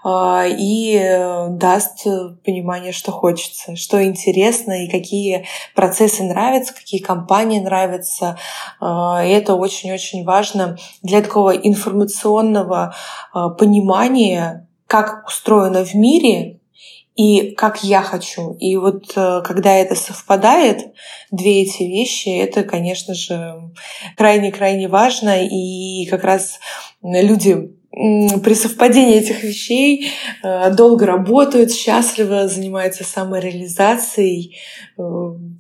а, 0.04 0.44
и 0.46 0.98
э, 0.98 1.48
даст 1.48 2.04
понимание, 2.44 2.92
что 2.92 3.10
хочется, 3.10 3.74
что 3.74 4.04
интересно 4.04 4.84
и 4.84 4.90
какие 4.90 5.46
процессы 5.74 6.24
нравятся, 6.24 6.74
какие 6.74 7.00
компании 7.00 7.60
нравятся. 7.60 8.36
А, 8.80 9.24
и 9.24 9.30
это 9.30 9.54
очень-очень 9.54 10.26
важно 10.26 10.76
для 11.00 11.22
такого 11.22 11.56
информационного 11.56 12.94
понимания, 13.32 14.68
как 14.86 15.24
устроено 15.26 15.86
в 15.86 15.94
мире 15.94 16.60
и 17.16 17.52
как 17.52 17.82
я 17.82 18.02
хочу. 18.02 18.52
И 18.61 18.76
вот 18.76 19.12
э, 19.16 19.40
когда 19.42 19.75
это 19.75 19.94
совпадает, 19.94 20.92
две 21.30 21.62
эти 21.62 21.82
вещи, 21.82 22.28
это, 22.28 22.62
конечно 22.62 23.14
же, 23.14 23.73
крайне-крайне 24.16 24.88
важно. 24.88 25.44
И 25.46 26.06
как 26.06 26.25
раз 26.25 26.61
люди 27.02 27.75
при 27.93 28.55
совпадении 28.55 29.16
этих 29.16 29.43
вещей 29.43 30.11
э, 30.43 30.75
долго 30.75 31.07
работают, 31.07 31.73
счастливо 31.73 32.47
занимаются 32.47 33.05
самореализацией, 33.05 34.59
э, 34.99 35.02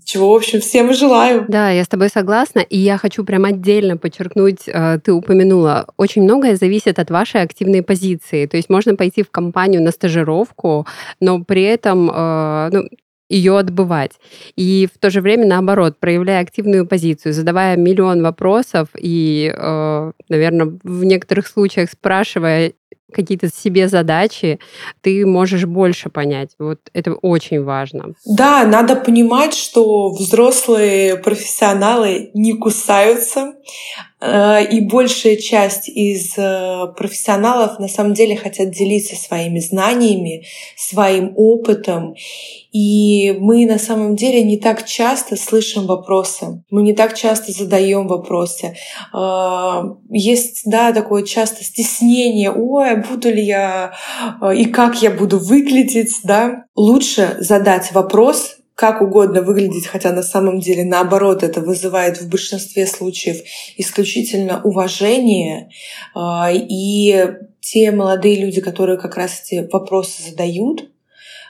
чего, 0.04 0.32
в 0.32 0.36
общем, 0.36 0.60
всем 0.60 0.92
желаю. 0.92 1.46
Да, 1.48 1.70
я 1.70 1.82
с 1.82 1.88
тобой 1.88 2.10
согласна, 2.10 2.60
и 2.60 2.76
я 2.76 2.98
хочу 2.98 3.24
прям 3.24 3.44
отдельно 3.46 3.96
подчеркнуть, 3.96 4.68
э, 4.68 4.98
ты 5.02 5.12
упомянула, 5.12 5.86
очень 5.96 6.24
многое 6.24 6.56
зависит 6.56 6.98
от 6.98 7.10
вашей 7.10 7.40
активной 7.40 7.82
позиции. 7.82 8.46
То 8.46 8.58
есть 8.58 8.68
можно 8.68 8.96
пойти 8.96 9.22
в 9.22 9.30
компанию 9.30 9.82
на 9.82 9.90
стажировку, 9.90 10.86
но 11.20 11.42
при 11.42 11.62
этом 11.62 12.06
ну, 12.06 12.88
ее 13.28 13.58
отбывать. 13.58 14.12
И 14.56 14.88
в 14.92 14.98
то 14.98 15.10
же 15.10 15.20
время, 15.20 15.46
наоборот, 15.46 15.98
проявляя 15.98 16.42
активную 16.42 16.86
позицию, 16.86 17.32
задавая 17.32 17.76
миллион 17.76 18.22
вопросов 18.22 18.88
и, 18.96 19.52
э, 19.54 20.12
наверное, 20.28 20.78
в 20.82 21.04
некоторых 21.04 21.46
случаях 21.46 21.90
спрашивая 21.90 22.72
какие-то 23.12 23.48
себе 23.48 23.88
задачи, 23.88 24.58
ты 25.00 25.24
можешь 25.24 25.64
больше 25.64 26.10
понять. 26.10 26.50
Вот 26.58 26.80
это 26.92 27.14
очень 27.14 27.62
важно. 27.62 28.14
Да, 28.26 28.64
надо 28.64 28.96
понимать, 28.96 29.54
что 29.54 30.10
взрослые 30.10 31.16
профессионалы 31.16 32.30
не 32.34 32.54
кусаются, 32.54 33.54
и 34.20 34.80
большая 34.80 35.36
часть 35.36 35.88
из 35.90 36.38
э, 36.38 36.86
профессионалов 36.96 37.78
на 37.78 37.86
самом 37.86 38.14
деле 38.14 38.34
хотят 38.34 38.70
делиться 38.70 39.14
своими 39.14 39.58
знаниями, 39.58 40.46
своим 40.74 41.34
опытом. 41.36 42.14
И 42.72 43.36
мы 43.38 43.66
на 43.66 43.78
самом 43.78 44.16
деле 44.16 44.42
не 44.42 44.58
так 44.58 44.86
часто 44.86 45.36
слышим 45.36 45.86
вопросы, 45.86 46.62
мы 46.70 46.82
не 46.82 46.94
так 46.94 47.14
часто 47.14 47.52
задаем 47.52 48.08
вопросы. 48.08 48.74
Э, 49.14 49.82
есть, 50.08 50.62
да, 50.64 50.92
такое 50.92 51.22
часто 51.22 51.62
стеснение, 51.62 52.50
ой, 52.50 52.96
буду 52.96 53.30
ли 53.30 53.44
я 53.44 53.92
и 54.54 54.64
как 54.64 55.02
я 55.02 55.10
буду 55.10 55.38
выглядеть, 55.38 56.20
да. 56.24 56.64
Лучше 56.74 57.36
задать 57.40 57.92
вопрос, 57.92 58.55
как 58.76 59.00
угодно 59.00 59.40
выглядеть, 59.40 59.86
хотя 59.86 60.12
на 60.12 60.22
самом 60.22 60.60
деле 60.60 60.84
наоборот 60.84 61.42
это 61.42 61.62
вызывает 61.62 62.20
в 62.20 62.28
большинстве 62.28 62.86
случаев 62.86 63.38
исключительно 63.78 64.60
уважение. 64.62 65.70
А, 66.14 66.50
и 66.52 67.26
те 67.60 67.90
молодые 67.90 68.36
люди, 68.36 68.60
которые 68.60 68.98
как 68.98 69.16
раз 69.16 69.40
эти 69.40 69.66
вопросы 69.72 70.22
задают, 70.30 70.90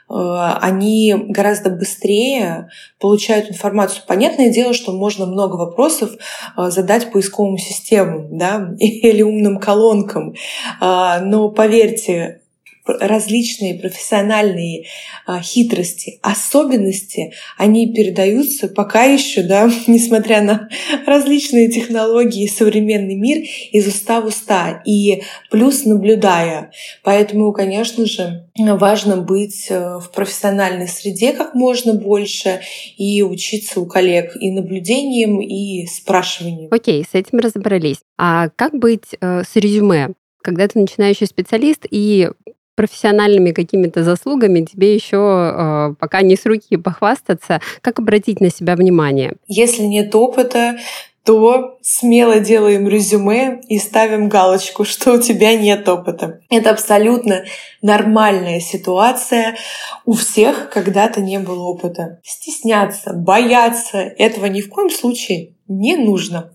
а, 0.08 0.56
они 0.62 1.16
гораздо 1.16 1.70
быстрее 1.70 2.68
получают 3.00 3.50
информацию. 3.50 4.04
Понятное 4.06 4.52
дело, 4.52 4.72
что 4.72 4.92
можно 4.92 5.26
много 5.26 5.56
вопросов 5.56 6.12
а, 6.54 6.70
задать 6.70 7.10
поисковым 7.10 7.58
системам 7.58 8.38
да, 8.38 8.70
или 8.78 9.22
умным 9.22 9.58
колонкам, 9.58 10.34
но 10.80 11.50
поверьте, 11.50 12.42
различные 12.86 13.74
профессиональные 13.74 14.84
а, 15.26 15.40
хитрости, 15.40 16.18
особенности, 16.22 17.32
они 17.56 17.92
передаются 17.92 18.68
пока 18.68 19.04
еще, 19.04 19.42
да, 19.42 19.70
несмотря 19.86 20.42
на 20.42 20.68
различные 21.06 21.68
технологии 21.68 22.46
современный 22.46 23.16
мир, 23.16 23.44
из 23.72 23.86
уста 23.86 24.20
в 24.20 24.26
уста, 24.26 24.82
и 24.84 25.22
плюс 25.50 25.84
наблюдая. 25.84 26.70
Поэтому, 27.02 27.52
конечно 27.52 28.06
же, 28.06 28.48
важно 28.56 29.16
быть 29.16 29.66
э, 29.68 29.98
в 29.98 30.10
профессиональной 30.12 30.88
среде 30.88 31.32
как 31.32 31.54
можно 31.54 31.94
больше 31.94 32.60
и 32.96 33.22
учиться 33.22 33.80
у 33.80 33.86
коллег 33.86 34.36
и 34.40 34.50
наблюдением, 34.50 35.40
и 35.40 35.86
спрашиванием. 35.86 36.68
Окей, 36.70 37.04
с 37.04 37.14
этим 37.14 37.38
разобрались. 37.38 37.98
А 38.18 38.48
как 38.56 38.74
быть 38.74 39.14
э, 39.20 39.42
с 39.42 39.56
резюме? 39.56 40.14
когда 40.46 40.68
ты 40.68 40.78
начинающий 40.78 41.26
специалист, 41.26 41.86
и 41.90 42.30
профессиональными 42.76 43.50
какими-то 43.50 44.04
заслугами 44.04 44.64
тебе 44.64 44.94
еще 44.94 45.16
э, 45.16 45.94
пока 45.98 46.22
не 46.22 46.36
с 46.36 46.46
руки 46.46 46.76
похвастаться. 46.76 47.60
Как 47.80 47.98
обратить 47.98 48.40
на 48.40 48.50
себя 48.50 48.76
внимание? 48.76 49.34
Если 49.48 49.82
нет 49.82 50.14
опыта, 50.14 50.76
то 51.24 51.78
смело 51.82 52.38
делаем 52.38 52.86
резюме 52.86 53.60
и 53.68 53.78
ставим 53.78 54.28
галочку, 54.28 54.84
что 54.84 55.14
у 55.14 55.20
тебя 55.20 55.56
нет 55.56 55.88
опыта. 55.88 56.40
Это 56.50 56.70
абсолютно 56.70 57.44
нормальная 57.82 58.60
ситуация. 58.60 59.56
У 60.04 60.12
всех 60.12 60.70
когда-то 60.70 61.20
не 61.20 61.40
было 61.40 61.64
опыта. 61.64 62.20
Стесняться, 62.22 63.12
бояться 63.12 63.98
этого 63.98 64.46
ни 64.46 64.60
в 64.60 64.68
коем 64.68 64.88
случае 64.88 65.55
не 65.68 65.96
нужно. 65.96 66.52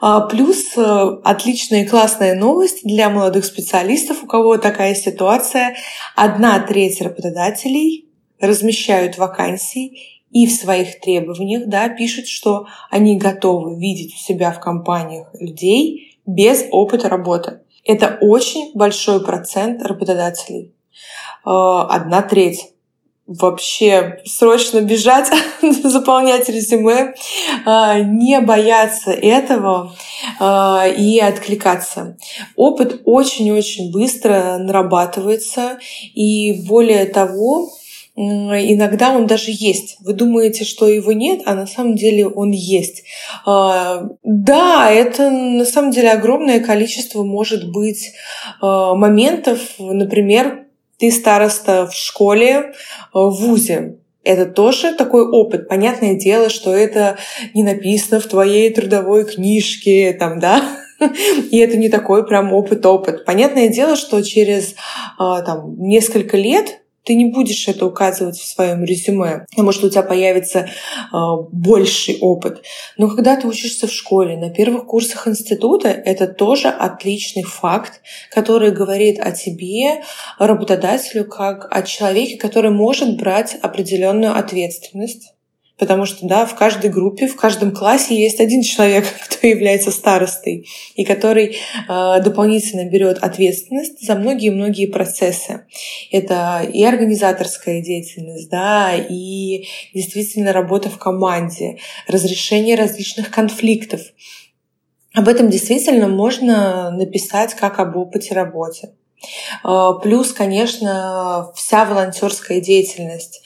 А, 0.00 0.20
плюс 0.20 0.76
э, 0.76 0.80
отличная 1.24 1.84
и 1.84 1.86
классная 1.86 2.34
новость 2.34 2.84
для 2.84 3.08
молодых 3.08 3.44
специалистов, 3.44 4.24
у 4.24 4.26
кого 4.26 4.58
такая 4.58 4.94
ситуация. 4.94 5.76
Одна 6.16 6.58
треть 6.60 7.00
работодателей 7.00 8.08
размещают 8.40 9.16
вакансии 9.16 10.20
и 10.30 10.46
в 10.46 10.52
своих 10.52 11.00
требованиях 11.00 11.68
да, 11.68 11.88
пишут, 11.88 12.26
что 12.26 12.66
они 12.90 13.16
готовы 13.16 13.78
видеть 13.78 14.14
у 14.14 14.18
себя 14.18 14.50
в 14.50 14.60
компаниях 14.60 15.28
людей 15.38 16.18
без 16.26 16.64
опыта 16.70 17.08
работы. 17.08 17.60
Это 17.84 18.18
очень 18.20 18.72
большой 18.74 19.24
процент 19.24 19.82
работодателей. 19.82 20.74
Э, 21.46 21.86
одна 21.88 22.22
треть 22.22 22.72
вообще 23.28 24.20
срочно 24.24 24.80
бежать, 24.80 25.30
заполнять 25.84 26.48
резюме, 26.48 27.14
э, 27.66 28.02
не 28.02 28.40
бояться 28.40 29.10
этого 29.10 29.94
э, 30.40 30.94
и 30.96 31.20
откликаться. 31.20 32.16
Опыт 32.56 33.02
очень-очень 33.04 33.92
быстро 33.92 34.56
нарабатывается, 34.58 35.78
и 36.14 36.64
более 36.66 37.04
того, 37.04 37.70
иногда 38.16 39.12
он 39.12 39.26
даже 39.26 39.52
есть. 39.52 39.96
Вы 40.00 40.12
думаете, 40.12 40.64
что 40.64 40.88
его 40.88 41.12
нет, 41.12 41.42
а 41.46 41.54
на 41.54 41.66
самом 41.66 41.94
деле 41.94 42.26
он 42.26 42.50
есть. 42.50 43.04
А, 43.46 44.08
да, 44.24 44.90
это 44.90 45.30
на 45.30 45.64
самом 45.64 45.92
деле 45.92 46.10
огромное 46.10 46.58
количество 46.58 47.22
может 47.22 47.70
быть 47.70 48.10
а, 48.60 48.94
моментов. 48.94 49.60
Например, 49.78 50.67
ты 50.98 51.10
староста 51.10 51.86
в 51.86 51.94
школе, 51.94 52.72
а, 53.12 53.20
в 53.20 53.40
ВУЗе. 53.40 53.98
Это 54.24 54.46
тоже 54.46 54.94
такой 54.94 55.26
опыт. 55.26 55.68
Понятное 55.68 56.14
дело, 56.14 56.50
что 56.50 56.74
это 56.74 57.16
не 57.54 57.62
написано 57.62 58.20
в 58.20 58.26
твоей 58.26 58.72
трудовой 58.74 59.24
книжке, 59.24 60.12
там, 60.12 60.38
да, 60.38 60.62
и 61.50 61.56
это 61.58 61.76
не 61.76 61.88
такой 61.88 62.26
прям 62.26 62.52
опыт-опыт. 62.52 63.24
Понятное 63.24 63.68
дело, 63.68 63.96
что 63.96 64.20
через 64.22 64.74
там, 65.16 65.76
несколько 65.78 66.36
лет 66.36 66.80
ты 67.08 67.14
не 67.14 67.24
будешь 67.24 67.66
это 67.68 67.86
указывать 67.86 68.36
в 68.36 68.46
своем 68.46 68.84
резюме, 68.84 69.46
потому 69.48 69.72
что 69.72 69.86
у 69.86 69.90
тебя 69.90 70.02
появится 70.02 70.58
э, 70.58 71.16
больший 71.50 72.18
опыт. 72.20 72.62
Но 72.98 73.08
когда 73.08 73.34
ты 73.36 73.48
учишься 73.48 73.86
в 73.86 73.92
школе, 73.92 74.36
на 74.36 74.50
первых 74.50 74.84
курсах 74.84 75.26
института, 75.26 75.88
это 75.88 76.26
тоже 76.26 76.68
отличный 76.68 77.44
факт, 77.44 78.02
который 78.30 78.72
говорит 78.72 79.20
о 79.20 79.32
тебе, 79.32 80.02
работодателю, 80.38 81.24
как 81.24 81.66
о 81.74 81.80
человеке, 81.80 82.36
который 82.36 82.70
может 82.70 83.16
брать 83.16 83.56
определенную 83.62 84.36
ответственность 84.36 85.32
Потому 85.78 86.06
что, 86.06 86.26
да, 86.26 86.44
в 86.44 86.56
каждой 86.56 86.90
группе, 86.90 87.28
в 87.28 87.36
каждом 87.36 87.72
классе 87.72 88.20
есть 88.20 88.40
один 88.40 88.62
человек, 88.62 89.06
кто 89.24 89.46
является 89.46 89.90
старостой, 89.90 90.66
и 90.96 91.04
который 91.04 91.56
э, 91.88 92.20
дополнительно 92.20 92.84
берет 92.84 93.18
ответственность 93.18 94.04
за 94.04 94.16
многие-многие 94.16 94.86
процессы. 94.86 95.66
Это 96.10 96.62
и 96.62 96.84
организаторская 96.84 97.80
деятельность, 97.80 98.50
да, 98.50 98.94
и 98.94 99.66
действительно 99.94 100.52
работа 100.52 100.90
в 100.90 100.98
команде, 100.98 101.78
разрешение 102.08 102.76
различных 102.76 103.30
конфликтов. 103.30 104.00
Об 105.14 105.28
этом 105.28 105.48
действительно 105.48 106.08
можно 106.08 106.90
написать 106.90 107.54
как 107.54 107.78
об 107.78 107.96
опыте 107.96 108.34
работы. 108.34 108.90
Плюс, 110.02 110.32
конечно, 110.32 111.50
вся 111.56 111.84
волонтерская 111.84 112.60
деятельность 112.60 113.42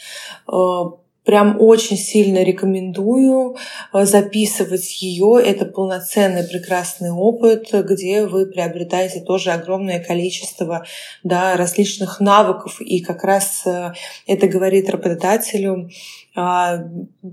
Прям 1.25 1.61
очень 1.61 1.97
сильно 1.97 2.43
рекомендую 2.43 3.57
э, 3.93 4.05
записывать 4.05 5.03
ее. 5.03 5.41
Это 5.45 5.67
полноценный 5.67 6.45
прекрасный 6.45 7.13
опыт, 7.13 7.69
где 7.73 8.27
вы 8.27 8.47
приобретаете 8.47 9.21
тоже 9.21 9.53
огромное 9.53 10.03
количество 10.03 10.85
да, 11.23 11.57
различных 11.57 12.19
навыков. 12.21 12.81
И 12.81 13.01
как 13.01 13.23
раз 13.23 13.63
э, 13.67 13.93
это 14.27 14.49
говорит 14.49 14.91
работодателю 14.91 15.91
о 16.35 16.79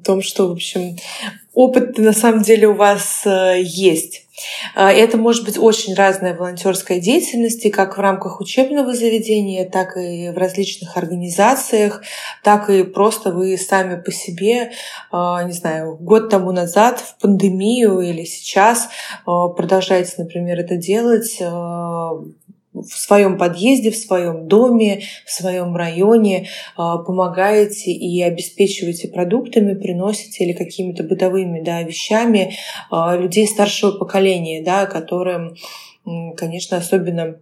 том, 0.03 0.21
что, 0.21 0.47
в 0.47 0.51
общем, 0.51 0.97
опыт 1.53 1.97
на 1.97 2.13
самом 2.13 2.41
деле 2.41 2.67
у 2.67 2.73
вас 2.73 3.23
э, 3.25 3.61
есть. 3.61 4.25
А, 4.75 4.91
это 4.91 5.17
может 5.17 5.45
быть 5.45 5.57
очень 5.57 5.93
разная 5.93 6.35
волонтерская 6.35 6.99
деятельность, 6.99 7.69
как 7.71 7.97
в 7.97 8.01
рамках 8.01 8.39
учебного 8.39 8.93
заведения, 8.93 9.69
так 9.69 9.97
и 9.97 10.29
в 10.29 10.37
различных 10.37 10.97
организациях, 10.97 12.01
так 12.43 12.69
и 12.69 12.83
просто 12.83 13.31
вы 13.31 13.57
сами 13.57 14.01
по 14.01 14.11
себе, 14.11 14.71
а, 15.11 15.43
не 15.43 15.53
знаю, 15.53 15.97
год 15.99 16.29
тому 16.29 16.51
назад 16.51 16.99
в 16.99 17.21
пандемию 17.21 17.99
или 18.01 18.23
сейчас 18.23 18.89
а, 19.25 19.47
продолжаете, 19.49 20.13
например, 20.17 20.59
это 20.59 20.77
делать 20.77 21.41
в 22.81 22.97
своем 22.97 23.37
подъезде, 23.37 23.91
в 23.91 23.97
своем 23.97 24.47
доме, 24.47 25.01
в 25.25 25.31
своем 25.31 25.75
районе 25.75 26.47
помогаете 26.75 27.91
и 27.91 28.21
обеспечиваете 28.21 29.07
продуктами, 29.07 29.73
приносите 29.73 30.43
или 30.43 30.53
какими-то 30.53 31.03
бытовыми 31.03 31.61
да, 31.61 31.83
вещами 31.83 32.55
людей 32.91 33.47
старшего 33.47 33.91
поколения, 33.91 34.63
да, 34.63 34.85
которым, 34.85 35.55
конечно, 36.35 36.77
особенно 36.77 37.37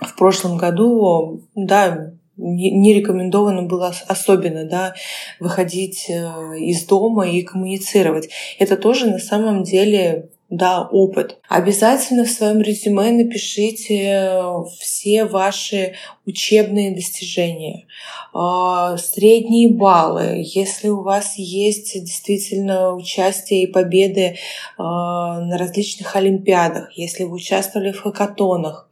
в 0.00 0.16
прошлом 0.16 0.56
году, 0.56 1.42
да, 1.54 2.12
не 2.36 2.94
рекомендовано 2.94 3.62
было 3.62 3.94
особенно 4.08 4.64
да, 4.64 4.94
выходить 5.38 6.06
э, 6.08 6.12
из 6.58 6.84
дома 6.86 7.28
и 7.28 7.42
коммуницировать. 7.42 8.30
Это 8.58 8.76
тоже 8.76 9.06
на 9.06 9.18
самом 9.18 9.62
деле 9.62 10.30
да, 10.52 10.82
опыт. 10.82 11.38
Обязательно 11.48 12.24
в 12.24 12.30
своем 12.30 12.60
резюме 12.60 13.10
напишите 13.10 14.02
э, 14.04 14.64
все 14.78 15.24
ваши 15.24 15.94
учебные 16.26 16.94
достижения, 16.94 17.86
а, 18.34 18.98
средние 18.98 19.70
баллы, 19.70 20.42
если 20.44 20.88
у 20.88 21.00
вас 21.00 21.38
есть 21.38 21.94
действительно 21.94 22.94
участие 22.94 23.62
и 23.62 23.66
победы 23.66 24.36
а, 24.76 25.40
на 25.40 25.56
различных 25.56 26.16
олимпиадах, 26.16 26.92
если 26.98 27.24
вы 27.24 27.36
участвовали 27.36 27.90
в 27.90 28.02
хакатонах, 28.02 28.90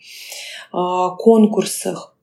а, 0.72 1.10
конкурсах, 1.10 2.16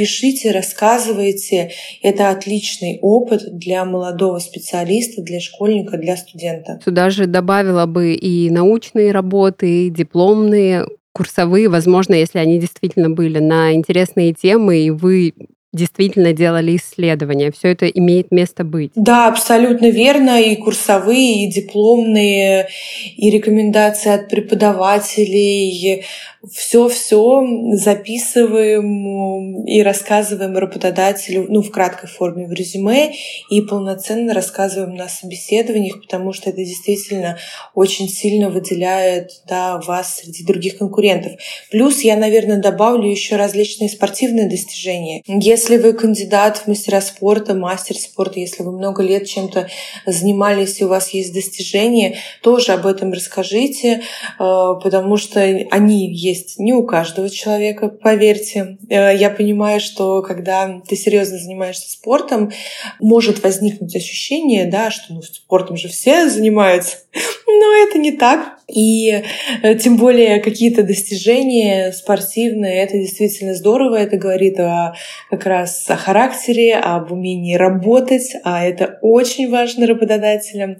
пишите, 0.00 0.50
рассказывайте. 0.50 1.72
Это 2.02 2.30
отличный 2.30 2.98
опыт 3.02 3.42
для 3.58 3.84
молодого 3.84 4.38
специалиста, 4.38 5.20
для 5.20 5.40
школьника, 5.40 5.98
для 5.98 6.16
студента. 6.16 6.80
Сюда 6.82 7.10
же 7.10 7.26
добавила 7.26 7.84
бы 7.84 8.14
и 8.14 8.48
научные 8.48 9.12
работы, 9.12 9.86
и 9.86 9.90
дипломные, 9.90 10.86
курсовые, 11.12 11.68
возможно, 11.68 12.14
если 12.14 12.38
они 12.38 12.58
действительно 12.58 13.10
были 13.10 13.40
на 13.40 13.74
интересные 13.74 14.32
темы, 14.32 14.78
и 14.78 14.90
вы 14.90 15.34
действительно 15.72 16.32
делали 16.32 16.76
исследования. 16.76 17.52
Все 17.52 17.68
это 17.68 17.86
имеет 17.86 18.32
место 18.32 18.64
быть. 18.64 18.90
Да, 18.96 19.28
абсолютно 19.28 19.90
верно. 19.90 20.40
И 20.40 20.56
курсовые, 20.56 21.44
и 21.44 21.52
дипломные, 21.52 22.68
и 23.16 23.30
рекомендации 23.30 24.12
от 24.12 24.28
преподавателей, 24.28 26.04
все-все 26.48 27.42
записываем 27.74 29.64
и 29.66 29.82
рассказываем 29.82 30.56
работодателю, 30.56 31.46
ну, 31.50 31.60
в 31.60 31.70
краткой 31.70 32.08
форме 32.08 32.46
в 32.46 32.52
резюме, 32.52 33.12
и 33.50 33.60
полноценно 33.60 34.32
рассказываем 34.32 34.94
на 34.94 35.08
собеседованиях, 35.08 36.00
потому 36.00 36.32
что 36.32 36.48
это 36.48 36.64
действительно 36.64 37.36
очень 37.74 38.08
сильно 38.08 38.48
выделяет 38.48 39.42
да, 39.46 39.78
вас 39.86 40.16
среди 40.16 40.44
других 40.44 40.78
конкурентов. 40.78 41.32
Плюс 41.70 42.00
я, 42.00 42.16
наверное, 42.16 42.56
добавлю 42.56 43.10
еще 43.10 43.36
различные 43.36 43.90
спортивные 43.90 44.48
достижения. 44.48 45.22
Если 45.26 45.76
вы 45.76 45.92
кандидат 45.92 46.56
в 46.56 46.66
мастера 46.68 47.02
спорта, 47.02 47.54
мастер 47.54 47.96
спорта, 47.96 48.40
если 48.40 48.62
вы 48.62 48.72
много 48.72 49.02
лет 49.02 49.26
чем-то 49.26 49.68
занимались 50.06 50.80
и 50.80 50.84
у 50.84 50.88
вас 50.88 51.10
есть 51.10 51.34
достижения, 51.34 52.16
тоже 52.42 52.72
об 52.72 52.86
этом 52.86 53.12
расскажите, 53.12 54.00
э, 54.00 54.00
потому 54.38 55.18
что 55.18 55.40
они 55.70 56.10
есть 56.10 56.29
есть 56.30 56.58
не 56.58 56.72
у 56.72 56.84
каждого 56.84 57.28
человека, 57.28 57.88
поверьте. 57.88 58.78
Э, 58.88 59.14
я 59.14 59.30
понимаю, 59.30 59.80
что 59.80 60.22
когда 60.22 60.80
ты 60.88 60.96
серьезно 60.96 61.38
занимаешься 61.38 61.90
спортом, 61.90 62.50
может 63.00 63.42
возникнуть 63.42 63.94
ощущение, 63.94 64.66
да, 64.66 64.90
что 64.90 65.12
ну, 65.12 65.22
спортом 65.22 65.76
же 65.76 65.88
все 65.88 66.28
занимаются, 66.28 66.96
но 67.46 67.72
это 67.86 67.98
не 67.98 68.12
так. 68.12 68.59
И 68.72 69.22
э, 69.62 69.74
тем 69.76 69.96
более 69.96 70.40
какие-то 70.40 70.82
достижения 70.82 71.92
спортивные, 71.92 72.82
это 72.82 72.98
действительно 72.98 73.54
здорово, 73.54 73.96
это 73.96 74.16
говорит 74.16 74.58
о, 74.60 74.94
как 75.28 75.46
раз 75.46 75.84
о 75.88 75.96
характере, 75.96 76.76
об 76.76 77.12
умении 77.12 77.56
работать, 77.56 78.32
а 78.44 78.64
это 78.64 78.98
очень 79.02 79.50
важно 79.50 79.86
работодателям, 79.86 80.76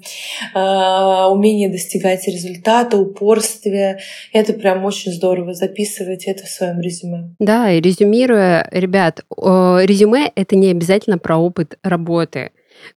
а, 0.54 1.30
умение 1.30 1.68
достигать 1.68 2.26
результата, 2.26 2.96
упорстве, 2.96 3.98
это 4.32 4.52
прям 4.52 4.84
очень 4.84 5.12
здорово 5.12 5.54
записывать 5.54 6.24
это 6.24 6.44
в 6.44 6.48
своем 6.48 6.80
резюме. 6.80 7.34
Да, 7.38 7.70
и 7.70 7.80
резюмируя, 7.80 8.68
ребят, 8.70 9.24
резюме— 9.36 10.30
это 10.34 10.56
не 10.56 10.70
обязательно 10.70 11.18
про 11.18 11.36
опыт 11.36 11.78
работы. 11.82 12.50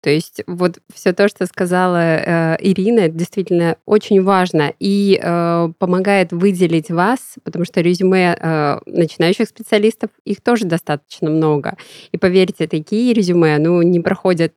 То 0.00 0.10
есть 0.10 0.42
вот 0.46 0.78
все 0.92 1.12
то, 1.12 1.28
что 1.28 1.46
сказала 1.46 1.96
э, 1.96 2.56
Ирина, 2.60 3.08
действительно 3.08 3.76
очень 3.86 4.22
важно 4.22 4.72
и 4.78 5.20
э, 5.22 5.68
помогает 5.78 6.32
выделить 6.32 6.90
вас, 6.90 7.36
потому 7.44 7.64
что 7.64 7.80
резюме 7.80 8.36
э, 8.38 8.78
начинающих 8.86 9.48
специалистов, 9.48 10.10
их 10.24 10.40
тоже 10.40 10.64
достаточно 10.64 11.30
много. 11.30 11.76
И 12.12 12.18
поверьте, 12.18 12.66
такие 12.66 13.12
резюме, 13.12 13.58
ну, 13.58 13.82
не 13.82 14.00
проходят 14.00 14.52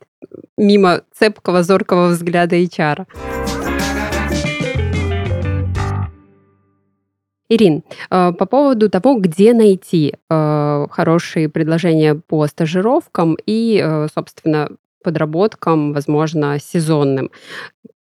мимо 0.58 1.02
цепкого, 1.14 1.64
зоркого 1.64 2.08
взгляда 2.08 2.56
HR. 2.56 3.06
Ирин, 7.50 7.84
э, 8.10 8.32
по 8.34 8.46
поводу 8.46 8.90
того, 8.90 9.16
где 9.20 9.54
найти 9.54 10.14
э, 10.30 10.88
хорошие 10.90 11.50
предложения 11.50 12.16
по 12.16 12.48
стажировкам 12.48 13.38
и, 13.46 13.82
э, 13.84 14.08
собственно, 14.14 14.70
подработкам, 15.04 15.94
возможно, 15.94 16.58
сезонным. 16.60 17.32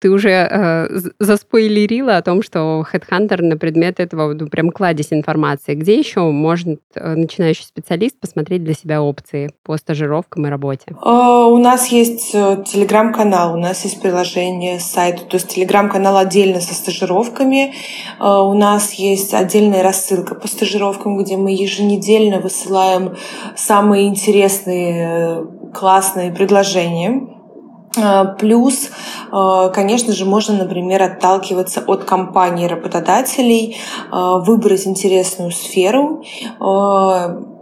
Ты 0.01 0.11
уже 0.11 0.31
э, 0.31 0.89
заспойлерила 1.19 2.19
о 2.19 2.23
том, 2.23 2.43
что 2.43 2.85
Headhunter 2.93 3.43
на 3.43 3.57
предмет 3.57 3.99
этого 3.99 4.33
ну, 4.33 4.47
прям 4.47 4.71
кладезь 4.71 5.13
информации. 5.13 5.75
Где 5.75 5.99
еще 5.99 6.21
может 6.21 6.81
э, 6.95 7.15
начинающий 7.15 7.65
специалист 7.65 8.19
посмотреть 8.21 8.63
для 8.63 8.75
себя 8.75 9.03
опции 9.03 9.51
по 9.65 9.77
стажировкам 9.77 10.47
и 10.47 10.51
работе? 10.51 10.85
Uh, 11.03 11.47
у 11.47 11.59
нас 11.59 11.89
есть 11.89 12.31
э, 12.33 12.63
телеграм-канал, 12.65 13.55
у 13.55 13.59
нас 13.59 13.83
есть 13.85 14.01
приложение 14.01 14.79
сайта, 14.79 15.25
то 15.25 15.37
есть 15.37 15.49
телеграм-канал 15.49 16.17
отдельно 16.17 16.61
со 16.61 16.75
стажировками. 16.75 17.75
Uh, 18.21 18.49
у 18.49 18.55
нас 18.55 18.93
есть 18.93 19.35
отдельная 19.35 19.83
рассылка 19.83 20.37
по 20.37 20.47
стажировкам, 20.47 21.19
где 21.19 21.37
мы 21.37 21.51
еженедельно 21.51 22.39
высылаем 22.39 23.17
самые 23.57 24.07
интересные, 24.07 25.45
классные 25.75 26.33
предложения 26.33 27.09
а, 27.09 27.28
плюс, 28.39 28.91
а, 29.31 29.69
конечно 29.71 30.13
же, 30.13 30.25
можно, 30.25 30.55
например, 30.55 31.03
отталкиваться 31.03 31.83
от 31.87 32.05
компании 32.05 32.67
работодателей, 32.67 33.77
а, 34.11 34.39
выбрать 34.39 34.87
интересную 34.87 35.51
сферу 35.51 36.23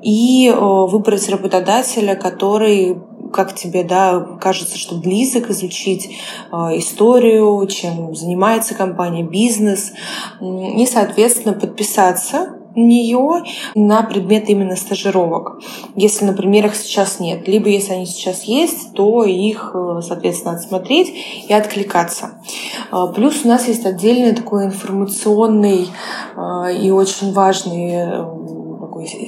и 0.03 0.55
выбрать 0.57 1.29
работодателя, 1.29 2.15
который 2.15 2.99
как 3.33 3.55
тебе 3.55 3.83
да, 3.83 4.21
кажется, 4.41 4.79
что 4.79 4.95
близок 4.95 5.51
изучить 5.51 6.17
историю, 6.53 7.67
чем 7.67 8.15
занимается 8.15 8.75
компания, 8.75 9.25
бизнес, 9.25 9.93
и, 10.41 10.87
соответственно, 10.87 11.53
подписаться 11.55 12.56
нее 12.77 13.43
на 13.75 14.03
предмет 14.03 14.49
именно 14.49 14.77
стажировок. 14.77 15.61
Если, 15.95 16.25
например, 16.25 16.67
их 16.67 16.77
сейчас 16.77 17.21
нет, 17.21 17.49
либо 17.49 17.69
если 17.69 17.93
они 17.93 18.07
сейчас 18.07 18.43
есть, 18.45 18.93
то 18.95 19.25
их, 19.25 19.73
э, 19.75 20.01
соответственно, 20.07 20.55
отсмотреть 20.55 21.15
и 21.49 21.53
откликаться. 21.53 22.41
А, 22.91 23.07
плюс 23.09 23.45
у 23.45 23.49
нас 23.49 23.69
есть 23.69 23.87
отдельный 23.87 24.35
такой 24.35 24.67
информационный 24.67 25.89
а, 26.37 26.71
и 26.71 26.91
очень 26.91 27.33
важный 27.33 27.91
э, 27.95 28.66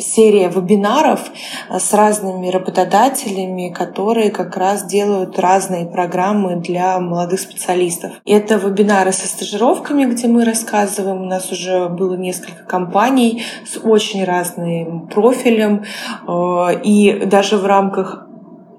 серия 0.00 0.48
вебинаров 0.48 1.30
э, 1.68 1.78
с 1.78 1.92
разными 1.94 2.48
работодателями, 2.48 3.70
которые 3.70 4.30
как 4.30 4.56
раз 4.56 4.84
делают 4.84 5.38
разные 5.38 5.86
программы 5.86 6.56
для 6.56 6.98
молодых 7.00 7.40
специалистов. 7.40 8.12
Это 8.24 8.56
вебинары 8.56 9.12
со 9.12 9.26
стажировками, 9.26 10.04
где 10.04 10.28
мы 10.28 10.44
рассказываем. 10.44 11.22
У 11.22 11.26
нас 11.26 11.50
уже 11.50 11.88
было 11.88 12.14
несколько 12.14 12.64
компаний 12.64 13.42
с 13.66 13.78
очень 13.78 14.24
разным 14.24 15.08
профилем. 15.08 15.84
Э, 16.26 16.80
и 16.82 17.24
даже 17.26 17.56
в 17.56 17.66
рамках 17.66 18.27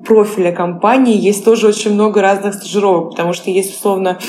профиля 0.05 0.51
компании 0.51 1.17
есть 1.17 1.43
тоже 1.43 1.67
очень 1.67 1.93
много 1.93 2.21
разных 2.21 2.55
стажировок, 2.55 3.11
потому 3.11 3.33
что 3.33 3.49
есть, 3.49 3.75
условно, 3.75 4.19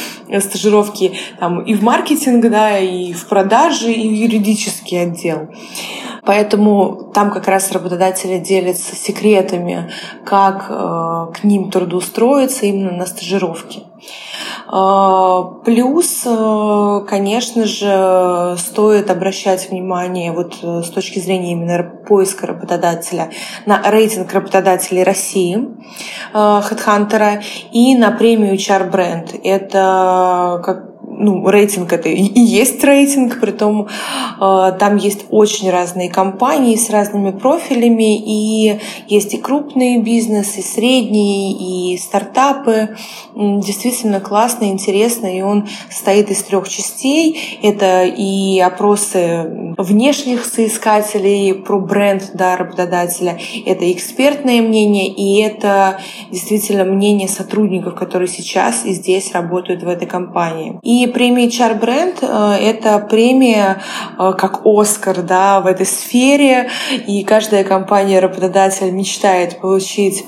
стажировки 0.41 1.13
там 1.39 1.61
и 1.61 1.75
в 1.75 1.83
маркетинг, 1.83 2.49
да, 2.51 2.79
и 2.79 3.13
в 3.13 3.27
продаже, 3.27 3.93
и 3.93 4.09
в 4.09 4.13
юридический 4.13 5.03
отдел. 5.03 5.49
Поэтому 6.25 7.11
там 7.15 7.31
как 7.31 7.49
раз 7.49 7.73
работодатели 7.73 8.39
делятся 8.39 8.95
секретами, 8.95 9.91
как 10.25 10.67
э, 10.69 11.33
к 11.35 11.45
ним 11.45 11.71
трудоустроиться 11.71 12.67
именно 12.67 12.93
на 12.93 13.07
стажировке. 13.07 13.85
Э, 14.73 15.43
плюс, 15.65 16.23
э, 16.27 17.01
конечно 17.09 17.65
же, 17.65 18.57
стоит 18.59 19.11
обращать 19.11 19.71
внимание 19.71 20.33
вот 20.33 20.59
э, 20.63 20.83
с 20.83 20.91
точки 20.91 21.19
зрения 21.19 21.53
именно 21.53 21.83
поиска 21.83 22.47
работодателя 22.47 23.31
на 23.67 23.83
рейтинг 23.91 24.33
работодателей 24.33 25.03
России, 25.03 25.59
HeadHunter, 26.33 27.43
и 27.73 27.95
на 27.97 28.11
премию 28.11 28.55
HR 28.55 28.91
Brand. 28.91 29.41
Это 29.43 30.61
как 30.65 30.90
ну, 31.21 31.49
рейтинг 31.49 31.93
это 31.93 32.09
и 32.09 32.41
есть 32.41 32.83
рейтинг, 32.83 33.41
при 33.41 33.51
том 33.51 33.89
э, 34.41 34.73
там 34.79 34.97
есть 34.97 35.27
очень 35.31 35.71
разные 35.71 36.09
компании 36.09 36.77
с 36.77 36.89
разными 36.91 37.31
профилями, 37.31 38.19
и 38.19 38.81
есть 39.07 39.35
и 39.35 39.37
крупные 39.37 40.01
бизнесы, 40.01 40.61
и 40.61 40.63
средние, 40.63 41.53
и 41.53 41.99
стартапы. 41.99 42.97
Действительно 43.35 44.21
классно, 44.21 44.65
интересно, 44.65 45.27
и 45.27 45.43
он 45.43 45.69
состоит 45.91 46.31
из 46.31 46.43
трех 46.43 46.69
частей. 46.69 47.59
Это 47.63 48.05
и 48.05 48.59
опросы 48.59 49.75
внешних 49.77 50.45
соискателей 50.45 51.55
про 51.55 51.79
бренд 51.79 52.31
да, 52.35 52.57
работодателя, 52.57 53.39
это 53.67 53.91
экспертное 53.93 54.63
мнение, 54.63 55.09
и 55.09 55.41
это 55.41 56.01
действительно 56.31 56.85
мнение 56.85 57.29
сотрудников, 57.29 57.95
которые 57.95 58.29
сейчас 58.29 58.87
и 58.87 58.93
здесь 58.93 59.33
работают 59.33 59.83
в 59.83 59.89
этой 59.89 60.07
компании. 60.07 60.79
И 60.83 61.10
премия 61.11 61.49
HR 61.49 61.81
Brand 61.81 62.19
э,— 62.23 62.63
это 62.71 62.99
премия 62.99 63.83
э, 64.19 64.33
как 64.39 64.63
Оскар 64.65 65.23
да, 65.23 65.61
в 65.61 65.67
этой 65.67 65.87
сфере, 65.87 66.71
и 67.07 67.25
каждая 67.25 67.65
компания-работодатель 67.65 68.91
мечтает 68.91 69.61
получить 69.61 70.25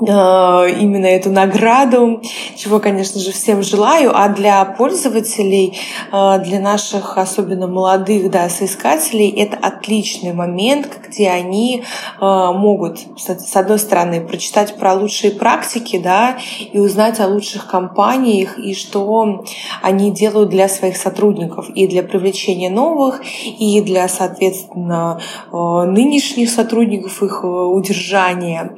именно 0.00 1.06
эту 1.06 1.30
награду, 1.30 2.20
чего, 2.56 2.78
конечно 2.78 3.20
же, 3.20 3.32
всем 3.32 3.62
желаю. 3.62 4.12
А 4.14 4.28
для 4.28 4.64
пользователей, 4.64 5.78
э, 6.12 6.38
для 6.44 6.60
наших 6.60 7.18
особенно 7.18 7.66
молодых 7.66 8.30
да, 8.30 8.48
соискателей, 8.48 9.30
это 9.30 9.56
отличный 9.56 10.32
момент, 10.32 10.88
где 11.08 11.30
они 11.30 11.82
э, 11.82 12.24
могут, 12.24 12.98
с 13.16 13.56
одной 13.56 13.78
стороны, 13.78 14.20
прочитать 14.20 14.76
про 14.76 14.94
лучшие 14.94 15.32
практики 15.32 15.98
да, 15.98 16.38
и 16.72 16.78
узнать 16.78 17.20
о 17.20 17.26
лучших 17.26 17.66
компаниях 17.66 18.58
и 18.58 18.74
что 18.74 19.44
они 19.82 20.10
делают 20.10 20.50
для 20.50 20.68
своих 20.68 20.96
сотрудников 20.96 21.68
и 21.70 21.86
для 21.86 22.02
привлечения 22.02 22.70
новых, 22.70 23.20
и 23.44 23.80
для, 23.80 24.08
соответственно, 24.08 25.20
нынешних 25.52 26.50
сотрудников, 26.50 27.22
их 27.22 27.44
удержания. 27.44 28.74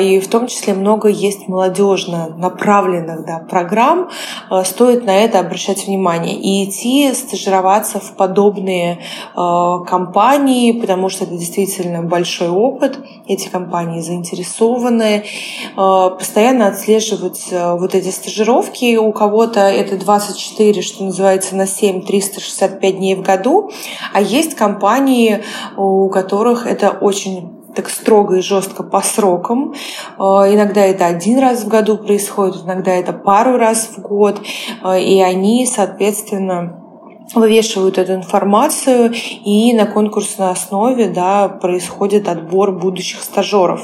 И 0.00 0.20
в 0.20 0.27
в 0.28 0.30
том 0.30 0.46
числе 0.46 0.74
много 0.74 1.08
есть 1.08 1.48
молодежно 1.48 2.28
направленных 2.36 3.24
да, 3.24 3.38
программ, 3.38 4.10
э, 4.50 4.62
стоит 4.62 5.06
на 5.06 5.16
это 5.16 5.40
обращать 5.40 5.86
внимание. 5.86 6.34
И 6.34 6.68
идти 6.68 7.14
стажироваться 7.14 7.98
в 7.98 8.12
подобные 8.12 8.98
э, 8.98 9.78
компании, 9.86 10.78
потому 10.78 11.08
что 11.08 11.24
это 11.24 11.34
действительно 11.34 12.02
большой 12.02 12.50
опыт, 12.50 12.98
эти 13.26 13.48
компании 13.48 14.02
заинтересованы, 14.02 15.24
э, 15.24 16.10
постоянно 16.18 16.66
отслеживать 16.68 17.46
вот 17.50 17.94
эти 17.94 18.10
стажировки, 18.10 18.96
у 18.96 19.12
кого-то 19.12 19.60
это 19.60 19.96
24, 19.96 20.82
что 20.82 21.04
называется, 21.04 21.56
на 21.56 21.66
7, 21.66 22.02
365 22.02 22.98
дней 22.98 23.14
в 23.14 23.22
году, 23.22 23.70
а 24.12 24.20
есть 24.20 24.54
компании, 24.54 25.42
у 25.78 26.10
которых 26.10 26.66
это 26.66 26.90
очень 26.90 27.57
так 27.78 27.90
строго 27.90 28.38
и 28.38 28.40
жестко 28.40 28.82
по 28.82 29.00
срокам. 29.00 29.72
Э, 30.18 30.22
иногда 30.52 30.80
это 30.80 31.06
один 31.06 31.38
раз 31.38 31.62
в 31.62 31.68
году 31.68 31.96
происходит, 31.96 32.64
иногда 32.64 32.90
это 32.90 33.12
пару 33.12 33.56
раз 33.56 33.90
в 33.96 34.00
год. 34.00 34.40
Э, 34.82 35.00
и 35.00 35.20
они, 35.20 35.64
соответственно, 35.64 36.82
вывешивают 37.36 37.98
эту 37.98 38.14
информацию, 38.14 39.12
и 39.44 39.72
на 39.74 39.86
конкурсной 39.86 40.50
основе 40.50 41.06
да, 41.06 41.48
происходит 41.48 42.28
отбор 42.28 42.72
будущих 42.72 43.22
стажеров. 43.22 43.82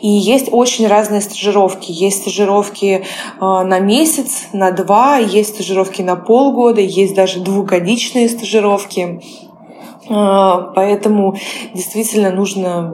И 0.00 0.08
есть 0.08 0.48
очень 0.52 0.86
разные 0.86 1.20
стажировки. 1.20 1.90
Есть 1.90 2.22
стажировки 2.22 2.86
э, 2.94 3.02
на 3.40 3.80
месяц, 3.80 4.42
на 4.52 4.70
два, 4.70 5.16
есть 5.16 5.54
стажировки 5.54 6.00
на 6.00 6.14
полгода, 6.14 6.80
есть 6.80 7.16
даже 7.16 7.40
двухгодичные 7.40 8.28
стажировки. 8.28 9.20
Поэтому 10.08 11.36
действительно 11.74 12.32
нужно 12.32 12.92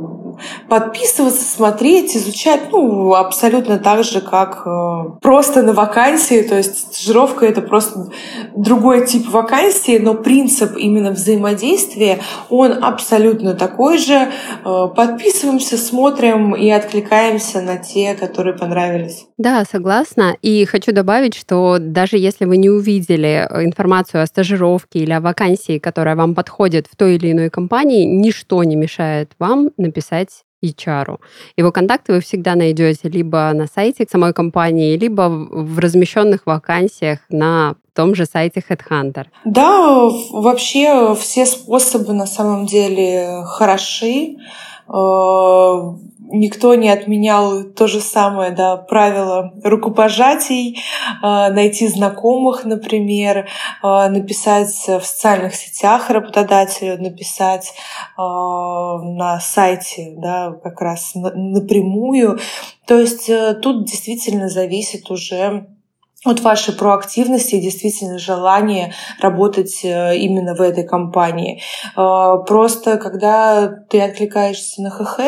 подписываться, 0.69 1.45
смотреть, 1.45 2.17
изучать, 2.17 2.73
ну, 2.73 3.15
абсолютно 3.15 3.79
так 3.79 4.05
же, 4.05 4.21
как 4.21 4.63
э, 4.67 5.19
просто 5.21 5.63
на 5.63 5.73
вакансии, 5.73 6.43
то 6.43 6.57
есть 6.57 6.95
стажировка— 6.95 7.47
это 7.47 7.63
просто 7.63 8.11
другой 8.55 9.07
тип 9.07 9.29
вакансии, 9.29 9.99
но 9.99 10.15
принцип 10.15 10.77
именно 10.77 11.11
взаимодействия, 11.11 12.21
он 12.51 12.83
абсолютно 12.83 13.55
такой 13.55 13.99
же. 13.99 14.29
Э, 14.65 14.89
подписываемся, 14.95 15.77
смотрим 15.77 16.55
и 16.55 16.71
откликаемся 16.71 17.61
на 17.61 17.77
те, 17.77 18.15
которые 18.15 18.57
понравились. 18.57 19.27
Да, 19.39 19.65
согласна. 19.65 20.37
И 20.43 20.65
хочу 20.65 20.93
добавить, 20.93 21.35
что 21.35 21.79
даже 21.79 22.17
если 22.17 22.45
вы 22.45 22.57
не 22.57 22.71
увидели 22.71 23.47
информацию 23.65 24.23
о 24.23 24.27
стажировке 24.27 25.01
или 25.01 25.13
о 25.13 25.21
вакансии, 25.21 25.79
которая 25.79 26.17
вам 26.17 26.35
подходит 26.35 26.87
в 26.91 26.97
той 26.97 27.17
или 27.17 27.33
иной 27.33 27.51
компании, 27.51 28.05
ничто 28.05 28.65
не 28.65 28.77
мешает 28.77 29.31
вам 29.39 29.71
написать 29.77 30.28
HR. 30.63 31.19
Его 31.57 31.73
контакты 31.73 32.13
вы 32.13 32.21
всегда 32.21 32.55
найдете 32.55 33.09
либо 33.09 33.53
на 33.55 33.67
сайте 33.67 34.07
самой 34.11 34.33
компании, 34.33 34.97
либо 34.97 35.29
в 35.29 35.79
размещенных 35.79 36.47
вакансиях 36.47 37.21
на 37.31 37.77
том 37.95 38.15
же 38.15 38.27
сайте 38.27 38.63
Headhunter. 38.69 39.27
Да, 39.45 40.09
вообще 40.31 41.17
все 41.19 41.47
способы 41.47 42.13
на 42.13 42.27
самом 42.27 42.67
деле 42.67 43.43
хороши. 43.47 44.37
Э, 46.29 46.37
никто 46.37 46.75
не 46.75 46.91
отменял 46.91 47.65
то 47.65 47.87
же 47.87 48.01
самое, 48.01 48.51
да, 48.51 48.77
правило 48.77 49.53
рукопожатий, 49.63 50.79
э, 51.23 51.51
найти 51.51 51.89
знакомых, 51.89 52.65
например, 52.65 53.49
э, 53.83 54.09
написать 54.09 54.75
в 54.87 55.03
социальных 55.03 55.55
сетях 55.55 56.11
работодателю, 56.11 57.01
написать 57.03 57.75
на 58.17 59.39
сайте, 59.41 60.15
да, 60.17 60.53
как 60.63 60.81
раз 60.81 61.13
напрямую. 61.15 62.39
То 62.87 62.99
есть 62.99 63.31
тут 63.63 63.85
действительно 63.85 64.49
зависит 64.49 65.11
уже 65.11 65.67
от 66.25 66.41
вашей 66.41 66.75
проактивности 66.75 67.55
и 67.55 67.61
действительно 67.61 68.19
желания 68.19 68.93
работать 69.21 69.85
э, 69.85 70.17
именно 70.17 70.57
в 70.57 70.61
этой 70.61 70.85
компании. 70.85 71.63
Э, 71.97 72.39
просто 72.47 72.97
когда 72.97 73.69
ты 73.69 74.01
откликаешься 74.01 74.83
на 74.83 74.91
ХХ, 74.91 75.21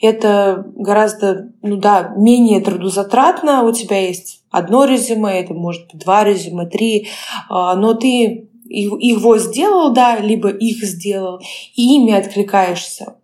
это 0.00 0.64
гораздо, 0.76 1.48
ну 1.62 1.76
да, 1.76 2.12
менее 2.16 2.60
трудозатратно. 2.60 3.64
У 3.64 3.72
тебя 3.72 4.00
есть 4.00 4.44
одно 4.50 4.84
резюме, 4.84 5.40
это 5.40 5.54
может 5.54 5.88
быть 5.92 6.02
два 6.04 6.22
резюме, 6.22 6.66
три, 6.66 7.02
э, 7.02 7.08
но 7.48 7.94
ты 7.94 8.48
его 8.68 9.38
сделал, 9.38 9.92
да, 9.92 10.18
либо 10.18 10.50
их 10.50 10.84
сделал, 10.84 11.40
и 11.74 11.96
ими 11.96 12.12
откликаешься. 12.12 13.17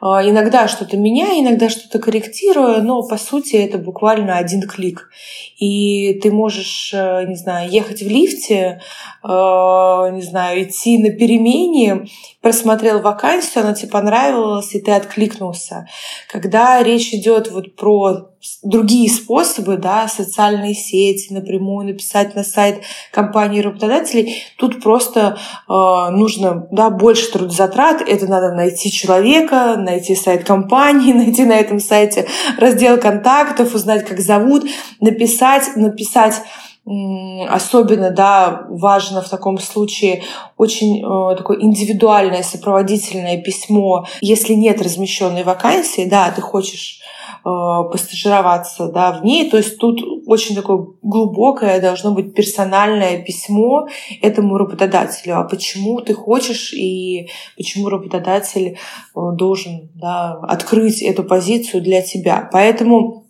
А, 0.00 0.22
иногда 0.28 0.68
что-то 0.68 0.96
меняю, 0.96 1.40
иногда 1.40 1.68
что-то 1.68 1.98
корректирую, 1.98 2.82
но 2.82 3.02
по 3.02 3.16
сути 3.16 3.56
это 3.56 3.78
буквально 3.78 4.38
один 4.38 4.62
клик. 4.62 5.10
И 5.58 6.14
ты 6.22 6.30
можешь, 6.30 6.92
э, 6.92 7.24
не 7.26 7.36
знаю, 7.36 7.70
ехать 7.70 8.02
в 8.02 8.08
лифте, 8.08 8.80
э, 9.22 9.28
не 9.28 10.22
знаю, 10.22 10.62
идти 10.62 10.98
на 10.98 11.10
перемене, 11.10 12.06
просмотрел 12.40 13.00
вакансию, 13.00 13.64
она 13.64 13.74
тебе 13.74 13.90
понравилась, 13.90 14.74
и 14.74 14.80
ты 14.80 14.92
откликнулся. 14.92 15.88
Когда 16.28 16.82
речь 16.82 17.12
идет 17.12 17.50
вот 17.50 17.76
про 17.76 18.30
другие 18.62 19.10
способы, 19.10 19.76
да, 19.76 20.08
социальные 20.08 20.74
сети, 20.74 21.32
напрямую 21.32 21.86
написать 21.86 22.34
на 22.34 22.42
сайт 22.42 22.82
компании 23.12 23.60
работодателей, 23.60 24.42
тут 24.58 24.82
просто 24.82 25.38
э, 25.68 25.72
нужно 26.10 26.66
да, 26.70 26.90
больше 26.90 27.30
трудозатрат, 27.30 28.02
это 28.02 28.26
надо 28.26 28.52
найти 28.52 28.90
человека, 28.90 29.76
найти 29.76 30.14
сайт 30.14 30.44
компании, 30.44 31.12
найти 31.14 31.44
на 31.44 31.56
этом 31.56 31.80
сайте 31.80 32.26
раздел 32.58 32.98
контактов, 32.98 33.74
узнать, 33.74 34.04
как 34.06 34.20
зовут, 34.20 34.64
написать, 35.00 35.76
написать 35.76 36.42
особенно, 36.86 38.10
да, 38.10 38.66
важно 38.68 39.20
в 39.20 39.28
таком 39.28 39.58
случае 39.58 40.22
очень 40.56 41.00
э, 41.00 41.36
такое 41.36 41.58
индивидуальное 41.60 42.42
сопроводительное 42.42 43.40
письмо. 43.42 44.06
Если 44.20 44.54
нет 44.54 44.80
размещенной 44.80 45.42
вакансии, 45.42 46.06
да, 46.08 46.30
ты 46.30 46.40
хочешь 46.40 47.00
постажироваться 47.42 48.88
да, 48.88 49.12
в 49.12 49.24
ней. 49.24 49.48
То 49.48 49.56
есть 49.56 49.78
тут 49.78 50.00
очень 50.26 50.56
такое 50.56 50.84
глубокое 51.02 51.80
должно 51.80 52.10
быть 52.10 52.34
персональное 52.34 53.22
письмо 53.22 53.86
этому 54.20 54.58
работодателю. 54.58 55.38
А 55.38 55.44
почему 55.44 56.00
ты 56.00 56.12
хочешь 56.12 56.72
и 56.72 57.28
почему 57.56 57.88
работодатель 57.88 58.78
должен 59.14 59.90
да, 59.94 60.40
открыть 60.42 61.02
эту 61.02 61.22
позицию 61.22 61.82
для 61.82 62.02
тебя. 62.02 62.48
Поэтому 62.50 63.25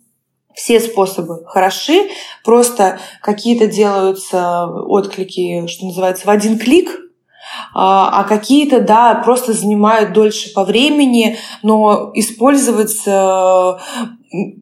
все 0.57 0.79
способы 0.79 1.43
хороши, 1.45 2.09
просто 2.43 2.99
какие-то 3.21 3.67
делаются 3.67 4.65
отклики, 4.65 5.67
что 5.67 5.85
называется, 5.85 6.25
в 6.25 6.29
один 6.31 6.57
клик, 6.57 6.89
а, 7.73 8.21
а 8.21 8.23
какие-то, 8.23 8.81
да, 8.81 9.15
просто 9.23 9.53
занимают 9.53 10.13
дольше 10.13 10.53
по 10.53 10.63
времени, 10.63 11.37
но 11.63 12.11
использовать 12.13 13.01
э, 13.05 13.77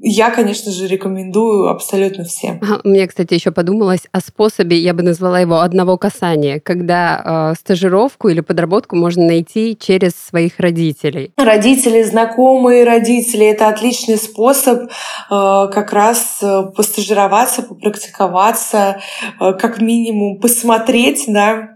я, 0.01 0.29
конечно 0.29 0.71
же, 0.71 0.88
рекомендую 0.88 1.69
абсолютно 1.69 2.23
всем. 2.23 2.62
Меня, 2.84 3.08
кстати, 3.08 3.34
еще 3.34 3.51
подумалось 3.51 4.08
о 4.12 4.19
способе, 4.19 4.77
я 4.77 4.93
бы 4.93 5.01
назвала 5.01 5.39
его 5.39 5.62
одного 5.62 5.97
касания, 5.97 6.60
когда 6.60 7.53
э, 7.53 7.60
стажировку 7.60 8.29
или 8.29 8.41
подработку 8.41 8.95
можно 8.95 9.25
найти 9.25 9.77
через 9.79 10.12
своих 10.13 10.60
родителей. 10.60 11.31
Родители, 11.38 12.03
знакомые 12.03 12.84
родители, 12.84 13.45
это 13.45 13.67
отличный 13.67 14.17
способ 14.17 14.84
э, 14.84 14.88
как 15.29 15.93
раз 15.93 16.39
э, 16.41 16.63
постажироваться, 16.75 17.63
попрактиковаться, 17.63 19.01
э, 19.39 19.53
как 19.53 19.81
минимум 19.81 20.39
посмотреть, 20.39 21.23
да, 21.27 21.74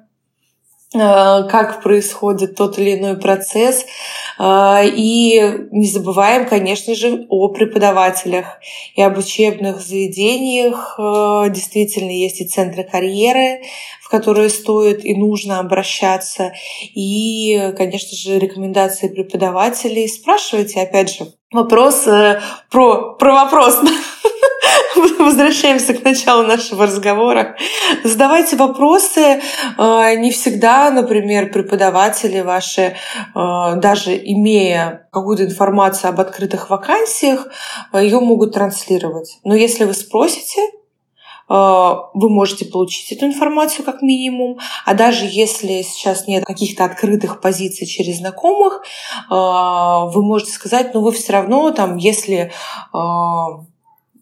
как 0.92 1.84
происходит 1.84 2.56
тот 2.56 2.80
или 2.80 2.96
иной 2.96 3.18
процесс. 3.18 3.86
Э, 4.40 4.88
и 4.88 5.68
не 5.72 5.88
забываем, 5.88 6.48
конечно 6.48 6.96
же, 6.96 7.28
о 7.30 7.50
преподавателях 7.50 8.60
и 8.96 9.02
об 9.02 9.18
учебных 9.18 9.82
заведениях. 9.82 10.96
Э, 10.98 11.50
действительно, 11.50 12.10
есть 12.10 12.42
и 12.42 12.48
центры 12.48 12.84
карьеры, 12.84 13.62
в 14.02 14.10
которые 14.10 14.50
стоит 14.50 15.06
и 15.06 15.14
нужно 15.14 15.60
обращаться. 15.60 16.54
И, 16.96 17.74
конечно 17.78 18.18
же, 18.18 18.40
рекомендации 18.40 19.10
преподавателей. 19.10 20.08
Спрашивайте, 20.08 20.82
опять 20.82 21.14
же, 21.14 21.28
вопрос 21.52 22.08
про, 22.70 23.14
про 23.14 23.34
вопрос. 23.34 23.80
Возвращаемся 25.20 25.94
к 25.94 26.04
началу 26.04 26.44
нашего 26.44 26.86
разговора. 26.86 27.56
Задавайте 28.04 28.56
вопросы. 28.56 29.42
Э, 29.78 30.16
не 30.16 30.32
всегда, 30.32 30.90
например, 30.92 31.52
преподаватели 31.52 32.42
ваши, 32.42 32.82
э, 32.82 33.76
даже 33.76 34.16
имея 34.16 35.08
какую-то 35.12 35.46
информацию 35.46 36.10
об 36.10 36.20
открытых 36.20 36.70
вакансиях, 36.70 37.48
э, 37.94 38.04
ее 38.04 38.20
могут 38.20 38.54
транслировать. 38.54 39.40
Но 39.44 39.56
если 39.56 39.86
вы 39.86 39.94
спросите, 39.94 40.62
вы 41.50 42.30
можете 42.30 42.66
получить 42.66 43.12
эту 43.12 43.26
информацию 43.26 43.84
как 43.84 44.04
минимум. 44.04 44.60
А 44.86 44.94
даже 44.94 45.26
если 45.26 45.82
сейчас 45.82 46.28
нет 46.28 46.46
каких-то 46.46 46.86
открытых 46.86 47.42
позиций 47.42 47.88
через 47.88 48.20
знакомых, 48.20 48.84
вы 49.30 50.24
можете 50.24 50.52
сказать, 50.52 50.94
ну 50.94 51.02
вы 51.02 51.12
все 51.12 51.34
равно 51.34 51.72
там, 51.72 51.98
если 51.98 52.52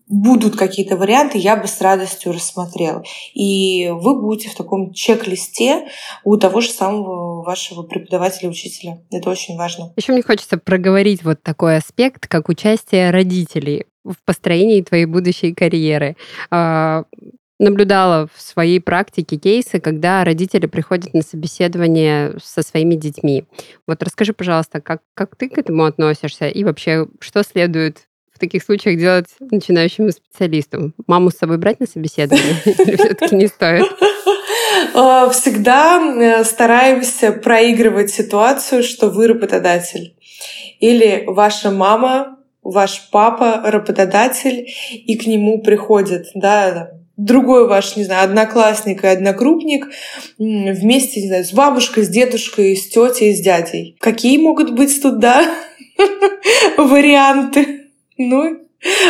будут 0.10 0.56
какие-то 0.56 0.96
варианты, 0.96 1.38
я 1.38 1.58
бы 1.58 1.68
с 1.68 1.82
радостью 1.82 2.32
рассмотрела. 2.32 3.04
И 3.34 3.90
вы 3.92 4.22
будете 4.22 4.50
в 4.50 4.56
таком 4.56 4.94
чек-листе 4.94 5.90
у 6.24 6.38
того 6.38 6.62
же 6.62 6.70
самого 6.70 7.44
вашего 7.44 7.84
преподавателя, 7.84 8.48
учителя. 8.48 9.02
Это 9.12 9.30
очень 9.30 9.58
важно. 9.58 9.92
Еще 9.98 10.14
мне 10.14 10.24
хочется 10.24 10.58
проговорить 10.58 11.26
вот 11.26 11.44
такой 11.44 11.76
аспект, 11.76 12.26
как 12.28 12.48
участие 12.48 13.12
родителей 13.12 13.86
в 14.12 14.24
построении 14.26 14.82
твоей 14.82 15.06
будущей 15.06 15.54
карьеры 15.54 16.16
а, 16.50 17.04
наблюдала 17.60 18.30
в 18.34 18.42
своей 18.42 18.80
практике 18.80 19.38
кейсы, 19.38 19.80
когда 19.80 20.24
родители 20.24 20.68
приходят 20.68 21.14
на 21.14 21.22
собеседование 21.22 22.36
со 22.44 22.62
своими 22.62 22.96
детьми. 22.96 23.46
Вот 23.88 24.04
расскажи, 24.04 24.34
пожалуйста, 24.34 24.82
как, 24.82 25.02
как 25.14 25.36
ты 25.36 25.50
к 25.50 25.58
этому 25.58 25.86
относишься 25.86 26.48
и 26.48 26.64
вообще, 26.64 27.08
что 27.20 27.44
следует 27.44 28.08
в 28.34 28.40
таких 28.40 28.64
случаях 28.64 29.00
делать 29.00 29.28
начинающим 29.40 30.12
специалистам? 30.12 30.94
Маму 31.08 31.32
с 31.32 31.38
собой 31.38 31.58
брать 31.58 31.80
на 31.80 31.88
собеседование 31.88 32.56
или 32.66 32.96
все-таки 32.96 33.36
не 33.36 33.48
стоит? 33.48 33.86
А, 34.94 35.30
всегда 35.30 36.00
э, 36.00 36.44
стараемся 36.44 37.32
проигрывать 37.32 38.12
ситуацию, 38.12 38.84
что 38.84 39.10
вы 39.10 39.28
работодатель. 39.28 40.16
Или 40.80 41.24
ваша 41.26 41.72
мама, 41.72 42.37
ваш 42.72 43.10
папа 43.12 43.62
работодатель, 43.64 44.68
и 44.92 45.18
к 45.18 45.26
нему 45.26 45.62
приходит, 45.62 46.28
да, 46.34 46.92
другой 47.16 47.68
ваш, 47.68 47.96
не 47.96 48.04
знаю, 48.04 48.26
одноклассник 48.26 49.04
и 49.04 49.08
однокрупник 49.08 49.88
вместе, 50.38 51.22
не 51.22 51.28
знаю, 51.28 51.46
с 51.46 51.54
бабушкой, 51.54 52.04
с 52.04 52.10
дедушкой, 52.10 52.76
с 52.76 52.90
тетей, 52.90 53.36
с 53.36 53.42
дядей. 53.42 53.96
Какие 54.00 54.38
могут 54.38 54.76
быть 54.76 55.02
тут, 55.02 55.20
да, 55.20 55.44
варианты? 56.78 57.90
Ну, 58.18 58.67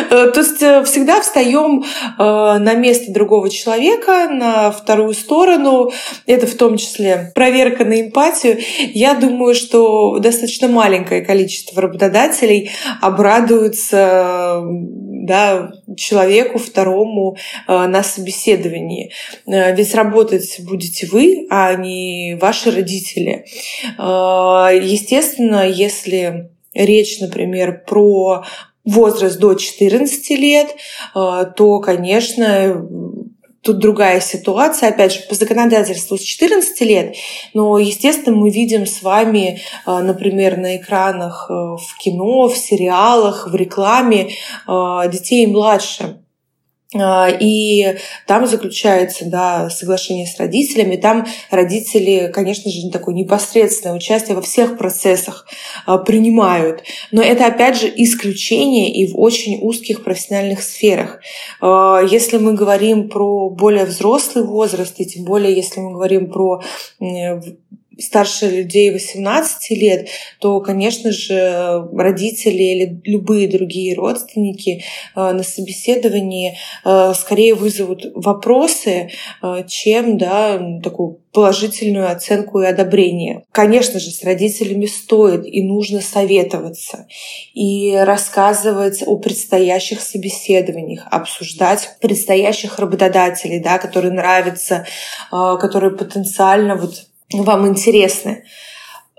то 0.10 0.34
есть 0.36 0.62
э, 0.62 0.84
всегда 0.86 1.19
встаем 1.21 1.84
э, 1.84 1.88
на 2.17 2.73
место 2.75 3.12
другого 3.12 3.49
человека, 3.49 4.30
на 4.30 4.71
вторую 4.71 5.13
сторону. 5.13 5.91
Это 6.25 6.47
в 6.47 6.56
том 6.56 6.77
числе 6.77 7.32
проверка 7.36 7.84
на 7.84 8.01
эмпатию. 8.01 8.60
Я 8.93 9.13
думаю, 9.13 9.56
что 9.56 10.19
достаточно 10.19 10.69
маленькое 10.69 11.21
количество 11.21 11.82
работодателей 11.82 12.71
обрадуются 13.01 14.62
да, 14.63 15.71
человеку 15.97 16.58
второму 16.60 17.36
на 17.67 18.03
собеседовании. 18.03 19.12
Ведь 19.45 19.93
работать 19.93 20.62
будете 20.62 21.08
вы, 21.08 21.45
а 21.49 21.73
не 21.73 22.38
ваши 22.39 22.71
родители. 22.71 23.45
Естественно, 23.97 25.67
если 25.67 26.49
речь, 26.73 27.19
например, 27.19 27.84
про 27.86 28.45
возраст 28.88 29.38
до 29.38 29.54
14 29.54 30.30
лет, 30.32 30.76
э, 31.13 31.45
то, 31.56 31.80
конечно, 31.80 32.88
тут 33.62 33.80
другая 33.80 34.21
ситуация. 34.21 34.89
Опять 34.89 35.13
же, 35.13 35.19
по 35.28 35.36
законодательству 35.36 36.17
с 36.17 36.21
14 36.21 36.82
лет, 36.82 37.15
но, 37.54 37.78
естественно, 37.78 38.36
мы 38.36 38.50
видим 38.50 38.86
с 38.86 39.02
вами, 39.02 39.60
э, 39.86 39.97
например, 40.00 40.58
на 40.58 40.78
экранах 40.78 41.47
э, 41.50 41.54
в 41.54 41.97
кино, 42.00 42.47
в 42.47 42.58
сериалах, 42.58 43.47
в 43.47 43.56
рекламе 43.56 44.32
детей 45.12 45.45
младше. 45.47 46.21
А, 46.95 47.28
и 47.30 47.97
там 48.26 48.47
заключается 48.47 49.26
да, 49.26 49.69
соглашение 49.69 50.26
с 50.26 50.39
родителями. 50.39 50.95
Там 50.95 51.26
родители, 51.52 52.32
конечно 52.34 52.71
же, 52.71 52.89
такое 52.91 53.13
непосредственное 53.13 53.95
участие 53.95 54.36
во 54.36 54.41
всех 54.41 54.78
процессах 54.78 55.45
а, 55.86 55.97
принимают. 55.97 56.84
Но 57.12 57.21
это, 57.21 57.45
опять 57.45 57.78
же, 57.78 57.91
исключение 57.93 58.93
и 58.93 59.12
в 59.12 59.19
очень 59.19 59.60
узких 59.62 60.04
профессиональных 60.04 60.62
сферах. 60.63 61.19
А, 61.60 62.00
если 62.00 62.38
мы 62.38 62.54
говорим 62.54 63.10
про 63.10 63.50
более 63.50 63.84
взрослый 63.84 64.45
возраст, 64.45 64.95
и 65.00 65.06
тем 65.06 65.26
более 65.26 65.54
если 65.54 65.82
мы 65.82 65.91
говорим 65.91 66.32
про 66.32 66.62
старше 67.99 68.47
людей 68.47 68.91
18 68.91 69.71
лет, 69.71 70.10
то, 70.39 70.60
конечно 70.62 71.12
же, 71.12 71.88
родители 71.93 72.63
или 72.63 73.01
любые 73.03 73.47
другие 73.47 73.95
родственники 73.95 74.83
э, 75.15 75.31
на 75.31 75.43
собеседовании 75.43 76.57
э, 76.86 77.13
скорее 77.15 77.55
вызовут 77.55 78.05
вопросы, 78.15 79.10
э, 79.41 79.63
чем 79.67 80.17
да, 80.17 80.60
такую 80.83 81.19
положительную 81.31 82.12
оценку 82.12 82.62
и 82.62 82.65
одобрение. 82.65 83.43
Конечно 83.51 83.99
же, 83.99 84.10
с 84.10 84.23
родителями 84.23 84.86
стоит 84.86 85.45
и 85.45 85.62
нужно 85.62 86.01
советоваться 86.01 87.07
и 87.53 87.95
рассказывать 87.95 89.03
о 89.05 89.17
предстоящих 89.17 90.01
собеседованиях, 90.01 91.05
обсуждать 91.12 91.97
предстоящих 92.01 92.79
работодателей, 92.79 93.60
да, 93.60 93.77
которые 93.77 94.13
нравятся, 94.13 94.88
которые 95.29 95.95
потенциально 95.95 96.75
вот 96.75 97.07
вам 97.34 97.68
интересны. 97.68 98.44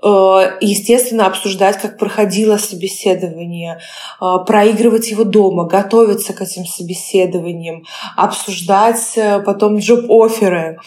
Э, 0.01 0.57
естественно, 0.61 1.25
обсуждать, 1.27 1.77
как 1.77 1.97
проходило 1.97 2.55
собеседование, 2.55 3.79
э, 4.21 4.25
проигрывать 4.47 5.11
его 5.11 5.25
дома, 5.25 5.65
готовиться 5.65 6.31
к 6.31 6.41
этим 6.41 6.65
собеседованиям, 6.65 7.83
обсуждать 8.15 9.17
э, 9.17 9.41
потом 9.41 9.77
джоб-оферы, 9.79 10.79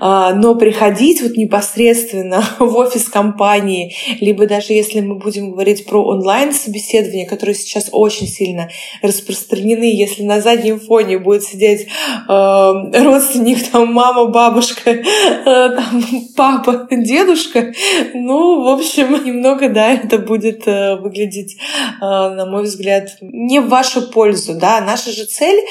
но 0.00 0.54
приходить 0.54 1.22
вот 1.22 1.32
непосредственно 1.36 2.42
в 2.58 2.76
офис 2.76 3.08
компании, 3.08 3.94
либо 4.20 4.46
даже 4.46 4.74
если 4.74 5.00
мы 5.00 5.14
будем 5.14 5.52
говорить 5.52 5.86
про 5.86 6.04
онлайн-собеседования, 6.04 7.26
которые 7.26 7.54
сейчас 7.54 7.88
очень 7.92 8.26
сильно 8.26 8.68
распространены, 9.02 9.84
если 9.84 10.22
на 10.22 10.40
заднем 10.40 10.78
фоне 10.78 11.18
будет 11.18 11.44
сидеть 11.44 11.88
родственник, 12.26 13.70
там 13.70 13.92
мама, 13.92 14.26
бабушка, 14.26 14.94
там, 15.44 16.04
папа, 16.36 16.86
дедушка, 16.90 17.72
ну, 18.14 18.57
В 18.64 18.68
общем, 18.68 19.12
немного, 19.24 19.68
да, 19.68 19.92
это 19.92 20.18
будет 20.18 20.66
э, 20.66 20.96
выглядеть, 20.96 21.56
э, 21.56 22.00
на 22.00 22.46
мой 22.46 22.64
взгляд, 22.64 23.10
не 23.20 23.60
в 23.60 23.68
вашу 23.68 24.10
пользу, 24.10 24.54
да. 24.54 24.80
Наша 24.80 25.12
же 25.12 25.24
цель, 25.24 25.58
э, 25.58 25.64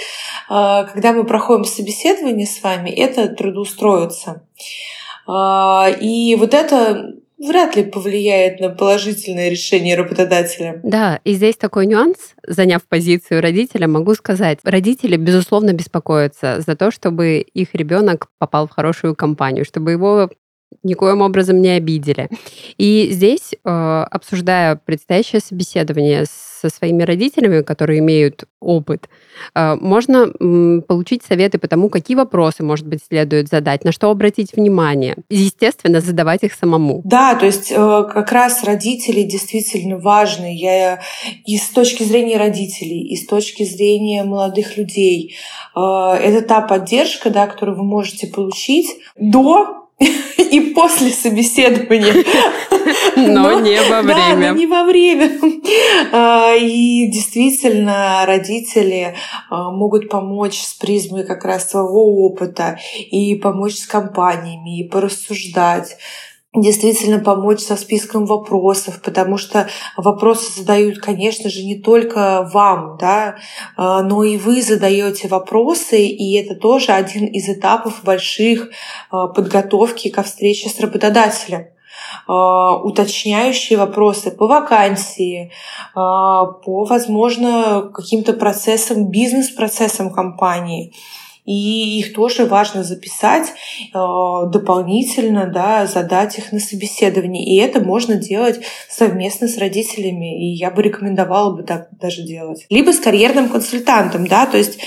когда 0.49 1.13
мы 1.13 1.25
проходим 1.25 1.65
собеседование 1.65 2.47
с 2.47 2.61
вами, 2.61 2.89
это 2.89 3.27
трудоустроиться. 3.27 4.43
И 5.29 6.37
вот 6.39 6.53
это 6.53 7.15
вряд 7.37 7.75
ли 7.75 7.83
повлияет 7.83 8.59
на 8.59 8.69
положительное 8.69 9.49
решение 9.49 9.95
работодателя. 9.95 10.79
Да, 10.83 11.19
и 11.23 11.33
здесь 11.33 11.55
такой 11.55 11.85
нюанс, 11.85 12.33
заняв 12.45 12.83
позицию 12.87 13.41
родителя, 13.41 13.87
могу 13.87 14.15
сказать, 14.15 14.59
родители, 14.63 15.17
безусловно, 15.17 15.73
беспокоятся 15.73 16.61
за 16.65 16.75
то, 16.75 16.91
чтобы 16.91 17.39
их 17.39 17.75
ребенок 17.75 18.29
попал 18.39 18.67
в 18.67 18.71
хорошую 18.71 19.15
компанию, 19.15 19.65
чтобы 19.65 19.91
его 19.91 20.29
никоим 20.83 21.21
образом 21.21 21.61
не 21.61 21.69
обидели. 21.69 22.29
И 22.77 23.09
здесь, 23.11 23.53
э, 23.53 23.69
обсуждая 23.69 24.75
предстоящее 24.75 25.41
собеседование 25.41 26.25
со 26.25 26.69
своими 26.69 27.03
родителями, 27.03 27.61
которые 27.61 27.99
имеют 27.99 28.45
опыт, 28.59 29.09
э, 29.53 29.75
можно 29.75 30.27
получить 30.87 31.23
советы 31.23 31.57
по 31.59 31.67
тому, 31.67 31.89
какие 31.89 32.17
вопросы, 32.17 32.63
может 32.63 32.87
быть, 32.87 33.01
следует 33.07 33.47
задать, 33.47 33.83
на 33.83 33.91
что 33.91 34.09
обратить 34.09 34.53
внимание. 34.53 35.17
Естественно, 35.29 36.01
задавать 36.01 36.43
их 36.43 36.53
самому. 36.53 37.01
Да, 37.03 37.35
то 37.35 37.45
есть 37.45 37.71
э, 37.71 37.75
как 37.75 38.31
раз 38.31 38.63
родители 38.63 39.23
действительно 39.23 39.97
важны. 39.97 40.55
Я 40.55 41.01
и 41.45 41.57
с 41.57 41.69
точки 41.69 42.03
зрения 42.03 42.37
родителей, 42.37 43.07
и 43.07 43.15
с 43.15 43.27
точки 43.27 43.63
зрения 43.63 44.23
молодых 44.23 44.77
людей. 44.77 45.35
Это 45.75 46.41
та 46.41 46.61
поддержка, 46.61 47.29
да, 47.29 47.47
которую 47.47 47.77
вы 47.77 47.83
можете 47.83 48.27
получить 48.27 48.87
до 49.15 49.86
и 50.37 50.59
после 50.75 51.11
собеседования. 51.11 52.13
Но, 53.15 53.59
не 53.59 53.81
во 53.81 54.01
время. 54.01 54.15
Да, 54.15 54.35
но 54.35 54.53
не 54.53 54.67
во 54.67 54.83
время. 54.83 55.29
И 56.59 57.07
действительно, 57.11 58.23
родители 58.25 59.15
а, 59.49 59.71
могут 59.71 60.09
помочь 60.09 60.59
с 60.61 60.73
призмой 60.73 61.25
как 61.25 61.43
раз 61.43 61.69
своего 61.69 62.25
опыта 62.25 62.79
и 63.11 63.35
помочь 63.35 63.75
с 63.75 63.87
компаниями, 63.87 64.79
и 64.79 64.87
порассуждать 64.87 65.97
действительно 66.55 67.19
помочь 67.19 67.61
со 67.61 67.75
списком 67.75 68.25
вопросов, 68.25 69.01
потому 69.01 69.37
что 69.37 69.67
вопросы 69.95 70.59
задают, 70.59 70.99
конечно 70.99 71.49
же, 71.49 71.63
не 71.63 71.75
только 71.75 72.49
вам, 72.51 72.97
да, 72.99 73.35
а, 73.75 74.01
но 74.01 74.23
и 74.23 74.37
вы 74.37 74.61
задаете 74.61 75.27
вопросы, 75.27 76.05
и 76.05 76.33
это 76.33 76.55
тоже 76.55 76.93
один 76.93 77.25
из 77.25 77.49
этапов 77.49 78.03
больших 78.03 78.69
а, 79.11 79.27
подготовки 79.27 80.09
ко 80.09 80.23
встрече 80.23 80.69
с 80.69 80.79
работодателем. 80.79 81.67
А, 82.27 82.77
уточняющие 82.77 83.77
вопросы 83.77 84.31
по 84.31 84.47
вакансии, 84.47 85.51
по, 85.93 86.85
возможно, 86.85 87.91
каким-то 87.93 88.33
процессам, 88.33 89.09
бизнес-процессам 89.09 90.11
компании 90.11 90.93
и 91.47 91.99
их 91.99 92.13
тоже 92.13 92.45
важно 92.45 92.83
записать 92.83 93.47
э, 93.47 93.97
дополнительно, 94.51 95.47
да, 95.47 95.87
задать 95.87 96.37
их 96.37 96.51
на 96.51 96.59
собеседование. 96.59 97.45
И 97.45 97.55
это 97.55 97.79
можно 97.79 98.15
делать 98.15 98.59
совместно 98.89 99.47
с 99.47 99.57
родителями, 99.57 100.45
и 100.45 100.53
я 100.55 100.71
бы 100.71 100.83
рекомендовала 100.83 101.55
бы 101.55 101.63
так 101.63 101.87
даже 102.01 102.23
делать. 102.23 102.65
Либо 102.69 102.91
с 102.91 102.99
карьерным 102.99 103.47
консультантом, 103.47 104.27
да, 104.27 104.45
то 104.45 104.57
есть 104.57 104.77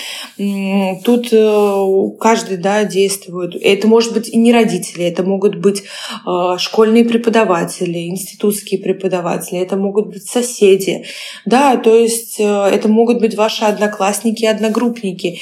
тут 1.05 1.33
э, 1.33 2.11
каждый, 2.21 2.59
да, 2.59 2.85
действует. 2.85 3.57
Это 3.61 3.89
может 3.89 4.13
быть 4.13 4.29
и 4.29 4.37
не 4.37 4.53
родители, 4.53 5.07
это 5.07 5.23
могут 5.23 5.57
быть 5.57 5.83
э, 6.27 6.57
школьные 6.59 7.07
преподаватели, 7.07 8.09
институтские 8.09 8.83
преподаватели, 8.83 9.59
это 9.59 9.77
могут 9.79 10.09
быть 10.09 10.29
соседи, 10.29 11.07
да, 11.47 11.79
то 11.79 11.95
есть 11.95 12.39
это 12.39 12.89
могут 12.89 13.21
быть 13.21 13.35
ваши 13.35 13.65
одноклассники 13.65 14.45
одногруппники 14.45 15.41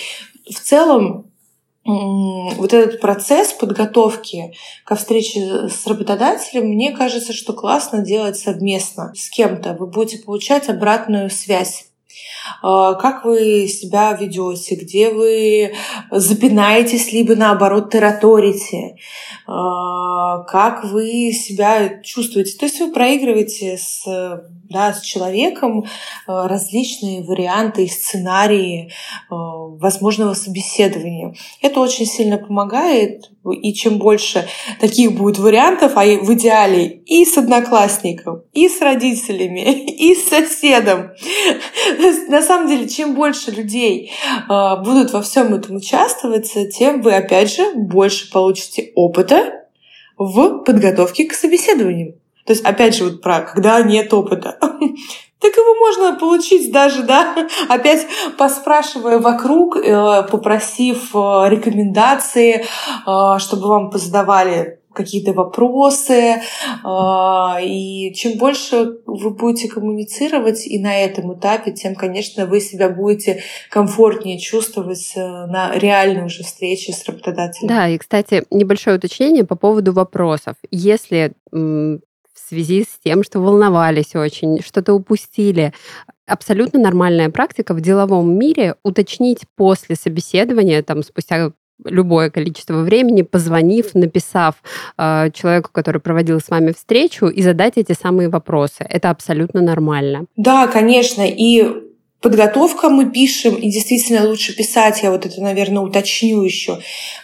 в 0.50 0.60
целом 0.60 1.24
вот 1.84 2.74
этот 2.74 3.00
процесс 3.00 3.54
подготовки 3.54 4.52
ко 4.84 4.94
встрече 4.94 5.68
с 5.68 5.86
работодателем, 5.86 6.66
мне 6.66 6.92
кажется, 6.92 7.32
что 7.32 7.54
классно 7.54 8.02
делать 8.02 8.36
совместно 8.36 9.14
с 9.16 9.30
кем-то. 9.30 9.74
Вы 9.74 9.86
будете 9.86 10.22
получать 10.22 10.68
обратную 10.68 11.30
связь 11.30 11.88
а, 12.62 12.94
как 12.94 13.24
вы 13.24 13.68
себя 13.68 14.12
ведете, 14.12 14.74
где 14.74 15.10
вы 15.10 15.74
запинаетесь, 16.10 17.12
либо 17.12 17.34
наоборот 17.34 17.90
тараторите, 17.90 18.96
а, 19.46 20.42
как 20.44 20.84
вы 20.84 21.32
себя 21.32 22.00
чувствуете. 22.02 22.56
То 22.58 22.66
есть 22.66 22.80
вы 22.80 22.92
проигрываете 22.92 23.76
с, 23.76 24.04
да, 24.68 24.92
с 24.92 25.00
человеком 25.00 25.86
а, 26.26 26.48
различные 26.48 27.22
варианты 27.22 27.84
и 27.84 27.88
сценарии 27.88 28.92
возможного 29.30 30.34
собеседования. 30.34 31.34
Это 31.62 31.80
очень 31.80 32.06
сильно 32.06 32.38
помогает, 32.38 33.30
и 33.50 33.72
чем 33.72 33.98
больше 33.98 34.46
таких 34.80 35.12
будет 35.12 35.38
вариантов, 35.38 35.92
а 35.94 36.04
в 36.04 36.34
идеале 36.34 36.86
и 36.86 37.24
с 37.24 37.36
одноклассником, 37.38 38.42
и 38.52 38.68
с 38.68 38.80
родителями, 38.80 39.86
и 39.98 40.14
с 40.14 40.28
соседом. 40.28 41.10
На 42.28 42.42
самом 42.42 42.68
деле, 42.68 42.88
чем 42.88 43.14
больше 43.14 43.50
людей 43.50 44.10
а, 44.48 44.76
будут 44.76 45.12
во 45.12 45.22
всем 45.22 45.54
этом 45.54 45.76
участвовать, 45.76 46.52
тем 46.76 47.02
вы, 47.02 47.14
опять 47.14 47.54
же, 47.54 47.74
больше 47.74 48.30
получите 48.30 48.92
опыта 48.94 49.66
в 50.16 50.64
подготовке 50.64 51.24
к 51.24 51.34
собеседованию. 51.34 52.18
То 52.48 52.54
есть, 52.54 52.64
опять 52.64 52.96
же, 52.96 53.04
вот 53.04 53.20
про 53.20 53.42
когда 53.42 53.82
нет 53.82 54.12
опыта. 54.14 54.58
Так 55.40 55.52
его 55.56 55.76
можно 55.76 56.18
получить 56.18 56.72
даже, 56.72 57.04
да, 57.04 57.46
опять 57.68 58.04
поспрашивая 58.36 59.20
вокруг, 59.20 59.76
э, 59.76 60.24
попросив 60.28 61.14
э, 61.14 61.18
рекомендации, 61.48 62.64
э, 62.64 63.38
чтобы 63.38 63.68
вам 63.68 63.90
позадавали 63.90 64.80
какие-то 64.92 65.32
вопросы. 65.32 66.42
И 67.62 68.12
чем 68.16 68.36
больше 68.36 68.96
вы 69.06 69.30
будете 69.30 69.68
коммуницировать 69.68 70.66
и 70.66 70.80
на 70.80 70.98
этом 70.98 71.38
этапе, 71.38 71.70
тем, 71.70 71.94
конечно, 71.94 72.46
вы 72.46 72.58
себя 72.58 72.88
будете 72.88 73.40
комфортнее 73.70 74.40
чувствовать 74.40 75.12
на 75.14 75.70
реальной 75.76 76.24
уже 76.24 76.42
встрече 76.42 76.92
с 76.92 77.04
работодателем. 77.04 77.68
Да, 77.68 77.88
и, 77.88 77.96
кстати, 77.96 78.42
небольшое 78.50 78.96
уточнение 78.96 79.44
по 79.44 79.54
поводу 79.54 79.92
вопросов. 79.92 80.56
Если 80.72 81.34
в 82.48 82.54
связи 82.54 82.82
с 82.82 82.98
тем, 83.04 83.22
что 83.22 83.40
волновались 83.40 84.16
очень, 84.16 84.62
что-то 84.62 84.94
упустили. 84.94 85.74
Абсолютно 86.26 86.80
нормальная 86.80 87.28
практика 87.28 87.74
в 87.74 87.80
деловом 87.82 88.38
мире 88.38 88.76
уточнить 88.82 89.40
после 89.54 89.96
собеседования, 89.96 90.82
там, 90.82 91.02
спустя 91.02 91.52
любое 91.84 92.30
количество 92.30 92.78
времени, 92.78 93.20
позвонив, 93.22 93.94
написав 93.94 94.54
э, 94.96 95.30
человеку, 95.32 95.70
который 95.72 96.00
проводил 96.00 96.40
с 96.40 96.48
вами 96.48 96.72
встречу, 96.72 97.26
и 97.26 97.42
задать 97.42 97.74
эти 97.76 97.92
самые 97.92 98.30
вопросы. 98.30 98.86
Это 98.88 99.10
абсолютно 99.10 99.60
нормально. 99.60 100.24
Да, 100.36 100.66
конечно. 100.68 101.22
И 101.26 101.66
подготовка 102.20 102.88
мы 102.88 103.10
пишем, 103.10 103.54
и 103.54 103.70
действительно 103.70 104.28
лучше 104.28 104.54
писать, 104.56 105.02
я 105.02 105.10
вот 105.10 105.26
это, 105.26 105.40
наверное, 105.40 105.82
уточню 105.82 106.42
еще. 106.42 106.78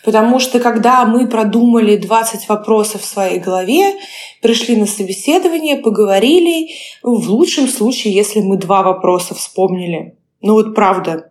Потому 0.04 0.38
что 0.38 0.60
когда 0.60 1.04
мы 1.04 1.28
продумали 1.28 1.96
20 1.96 2.48
вопросов 2.48 3.02
в 3.02 3.06
своей 3.06 3.38
голове, 3.38 3.94
пришли 4.40 4.76
на 4.76 4.86
собеседование, 4.86 5.76
поговорили, 5.76 6.70
ну, 7.02 7.16
в 7.16 7.28
лучшем 7.28 7.68
случае, 7.68 8.14
если 8.14 8.40
мы 8.40 8.56
два 8.56 8.82
вопроса 8.82 9.34
вспомнили. 9.34 10.16
Ну 10.40 10.52
вот 10.52 10.74
правда, 10.74 11.30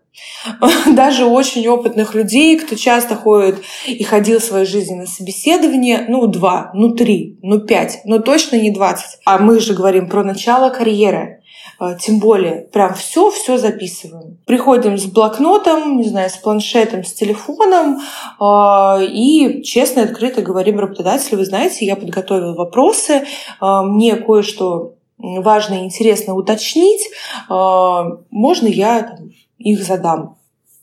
даже 0.88 1.26
очень 1.26 1.68
опытных 1.68 2.16
людей, 2.16 2.60
кто 2.60 2.76
часто 2.76 3.16
ходит 3.16 3.62
и 3.88 4.04
ходил 4.04 4.40
в 4.40 4.44
своей 4.44 4.66
жизни 4.66 4.96
на 4.96 5.08
собеседование, 5.08 6.06
ну, 6.08 6.28
два, 6.28 6.72
ну, 6.74 6.94
три, 6.94 7.38
ну, 7.42 7.60
пять, 7.60 8.02
но 8.06 8.20
точно 8.20 8.58
не 8.58 8.72
двадцать. 8.72 9.20
А 9.26 9.38
мы 9.38 9.60
же 9.60 9.74
говорим 9.74 10.10
про 10.10 10.24
начало 10.24 10.70
карьеры. 10.70 11.43
А, 11.84 11.96
тем 11.96 12.20
более, 12.20 12.62
прям 12.72 12.94
все, 12.94 13.30
все 13.30 13.58
записываем. 13.58 14.38
Приходим 14.46 14.98
с 14.98 15.04
блокнотом, 15.06 15.98
не 15.98 16.06
знаю, 16.06 16.30
с 16.30 16.38
планшетом, 16.38 17.04
с 17.04 17.12
телефоном 17.12 18.00
а, 18.40 19.02
и 19.02 19.62
честно 19.64 20.00
и 20.00 20.04
открыто 20.04 20.42
говорим 20.42 20.80
работодателю, 20.80 21.40
вы 21.40 21.46
знаете, 21.46 21.86
я 21.86 21.98
подготовил 21.98 22.56
вопросы, 22.56 23.26
а, 23.60 23.84
мне 23.84 24.16
кое-что 24.16 24.94
важно 25.18 25.76
и 25.76 25.84
интересно 25.84 26.36
уточнить, 26.36 27.10
можно 27.50 28.68
я 28.68 29.18
их 29.58 29.84
задам 29.84 30.38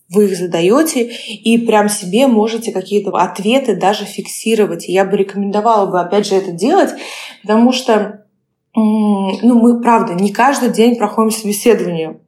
вы 0.09 0.24
их 0.26 0.36
задаете 0.36 1.05
и 1.05 1.59
прям 1.59 1.88
себе 1.88 2.26
можете 2.26 2.72
какие-то 2.72 3.11
ответы 3.11 3.76
даже 3.76 4.05
фиксировать. 4.05 4.88
я 4.88 5.05
бы 5.05 5.16
рекомендовала 5.16 5.86
бы, 5.86 6.01
опять 6.01 6.26
же, 6.26 6.34
это 6.34 6.51
делать, 6.51 6.90
потому 7.42 7.70
что 7.70 8.19
ну, 8.74 9.58
мы, 9.58 9.80
правда, 9.80 10.14
не 10.14 10.32
каждый 10.32 10.70
день 10.70 10.96
проходим 10.96 11.30
собеседование. 11.30 12.20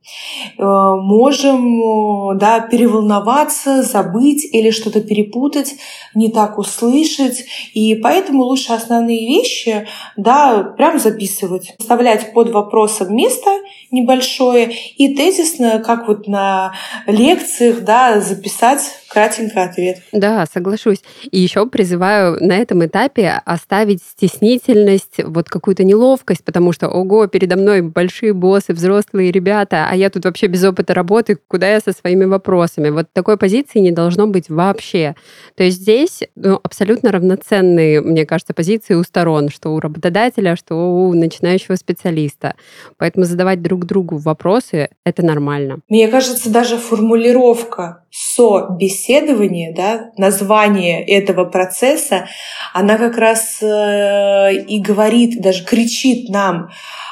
Э, 0.58 0.94
можем 1.00 2.38
да, 2.38 2.60
переволноваться, 2.60 3.82
забыть 3.82 4.44
или 4.44 4.70
что-то 4.70 5.00
перепутать, 5.00 5.74
не 6.14 6.30
так 6.30 6.58
услышать. 6.58 7.44
И 7.74 7.94
поэтому 7.94 8.44
лучше 8.44 8.72
основные 8.72 9.26
вещи 9.26 9.86
да, 10.16 10.74
прям 10.76 10.98
записывать. 10.98 11.74
Вставлять 11.78 12.32
под 12.32 12.50
вопросом 12.50 13.14
место 13.14 13.50
небольшое 13.90 14.72
и 14.96 15.14
тезисно, 15.14 15.78
как 15.84 16.08
вот 16.08 16.26
на 16.26 16.72
лекциях, 17.06 17.82
да, 17.82 18.20
записать 18.20 18.82
кратенько 19.12 19.62
ответ. 19.64 19.98
Да, 20.12 20.46
соглашусь. 20.46 21.02
И 21.30 21.38
еще 21.38 21.66
призываю 21.66 22.42
на 22.44 22.56
этом 22.56 22.84
этапе 22.84 23.40
оставить 23.44 24.02
стеснительность, 24.02 25.22
вот 25.22 25.48
какую-то 25.48 25.84
неловкость, 25.84 26.44
потому 26.44 26.72
что, 26.72 26.88
ого, 26.88 27.26
передо 27.26 27.56
мной 27.56 27.82
большие 27.82 28.32
боссы, 28.32 28.72
взрослые 28.72 29.30
ребята, 29.30 29.88
а 29.92 29.94
я 29.94 30.08
тут 30.08 30.24
вообще 30.24 30.46
без 30.46 30.64
опыта 30.64 30.94
работы, 30.94 31.36
куда 31.48 31.70
я 31.70 31.78
со 31.78 31.92
своими 31.92 32.24
вопросами? 32.24 32.88
Вот 32.88 33.08
такой 33.12 33.36
позиции 33.36 33.78
не 33.78 33.90
должно 33.90 34.26
быть 34.26 34.48
вообще. 34.48 35.14
То 35.54 35.64
есть 35.64 35.82
здесь 35.82 36.22
ну, 36.34 36.58
абсолютно 36.62 37.12
равноценные, 37.12 38.00
мне 38.00 38.24
кажется, 38.24 38.54
позиции 38.54 38.94
у 38.94 39.02
сторон, 39.02 39.50
что 39.50 39.68
у 39.68 39.80
работодателя, 39.80 40.56
что 40.56 40.76
у 40.76 41.12
начинающего 41.12 41.74
специалиста. 41.74 42.54
Поэтому 42.96 43.26
задавать 43.26 43.60
друг 43.60 43.84
другу 43.84 44.16
вопросы— 44.16 44.88
это 45.04 45.22
нормально. 45.22 45.80
Мне 45.90 46.08
кажется, 46.08 46.48
даже 46.48 46.78
формулировка 46.78 48.02
собеседование, 48.08 49.74
да, 49.76 50.12
название 50.16 51.04
этого 51.04 51.44
процесса, 51.44 52.28
она 52.72 52.96
как 52.96 53.18
раз 53.18 53.58
э, 53.62 54.54
и 54.54 54.80
говорит, 54.80 55.42
даже 55.42 55.66
кричит 55.66 56.30
нам 56.30 56.70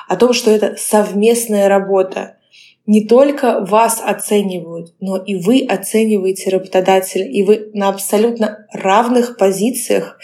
о 0.08 0.16
том, 0.16 0.32
что 0.32 0.50
это 0.50 0.76
совместная 0.78 1.68
работа 1.68 2.36
не 2.90 3.04
только 3.04 3.60
вас 3.60 4.02
оценивают, 4.04 4.96
но 4.98 5.16
и 5.16 5.36
вы 5.36 5.64
оцениваете 5.64 6.50
работодателя, 6.50 7.24
и 7.24 7.44
вы 7.44 7.70
на 7.72 7.88
абсолютно 7.88 8.66
равных 8.72 9.36
позициях 9.36 10.18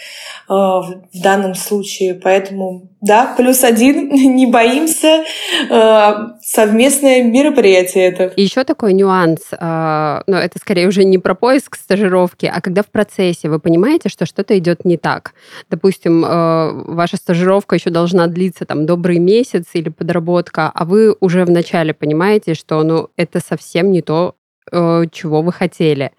э, 0.49 0.53
в 0.53 1.09
данном 1.13 1.55
случае. 1.55 2.15
Поэтому 2.15 2.89
да, 3.01 3.33
плюс 3.37 3.63
один, 3.63 4.09
не 4.35 4.47
боимся, 4.47 5.23
э, 5.69 6.13
совместное 6.41 7.23
мероприятие 7.23 8.05
это. 8.05 8.33
И 8.35 8.41
еще 8.41 8.63
такой 8.63 8.93
нюанс, 8.93 9.41
э, 9.51 9.57
но 9.59 10.23
ну, 10.27 10.37
это 10.37 10.59
скорее 10.59 10.87
уже 10.87 11.03
не 11.03 11.17
про 11.17 11.35
поиск 11.35 11.75
стажировки, 11.75 12.45
а 12.45 12.61
когда 12.61 12.81
в 12.81 12.87
процессе 12.87 13.49
вы 13.49 13.59
понимаете, 13.59 14.09
что 14.09 14.25
что-то 14.25 14.57
идет 14.57 14.85
не 14.85 14.97
так. 14.97 15.33
Допустим, 15.69 16.25
э, 16.25 16.83
ваша 16.85 17.17
стажировка 17.17 17.75
еще 17.75 17.89
должна 17.89 18.27
длиться 18.27 18.65
там 18.65 18.85
добрый 18.85 19.19
месяц 19.19 19.65
или 19.73 19.89
подработка, 19.89 20.71
а 20.73 20.85
вы 20.85 21.15
уже 21.19 21.45
вначале 21.45 21.93
понимаете, 21.93 22.53
что 22.53 22.81
ну, 22.83 23.09
это 23.15 23.39
совсем 23.39 23.91
не 23.91 24.01
то, 24.01 24.36
чего 24.71 25.41
вы 25.41 25.51
хотели. 25.51 26.11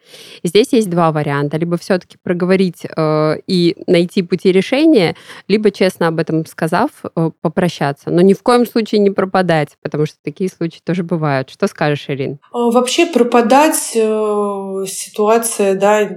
Здесь 0.43 0.73
есть 0.73 0.91
два 0.91 1.13
варианта. 1.13 1.57
Либо 1.57 1.77
все-таки 1.77 2.17
проговорить 2.23 2.85
э, 2.85 3.37
и 3.47 3.77
найти 3.87 4.23
пути 4.23 4.53
решения, 4.53 5.17
либо, 5.49 5.71
честно 5.71 6.09
об 6.09 6.19
этом 6.19 6.47
сказав, 6.47 6.91
э, 7.17 7.31
попрощаться. 7.41 8.11
Но 8.11 8.21
ни 8.21 8.35
в 8.35 8.43
коем 8.43 8.67
случае 8.67 9.01
не 9.01 9.11
пропадать, 9.11 9.77
потому 9.83 10.07
что 10.07 10.17
такие 10.23 10.51
случаи 10.51 10.81
тоже 10.85 11.03
бывают. 11.03 11.51
Что 11.51 11.67
скажешь, 11.67 12.07
Ирин? 12.09 12.39
Вообще 12.53 13.07
пропадать 13.07 13.93
э, 13.95 14.85
ситуация, 14.87 15.75
да, 15.75 16.09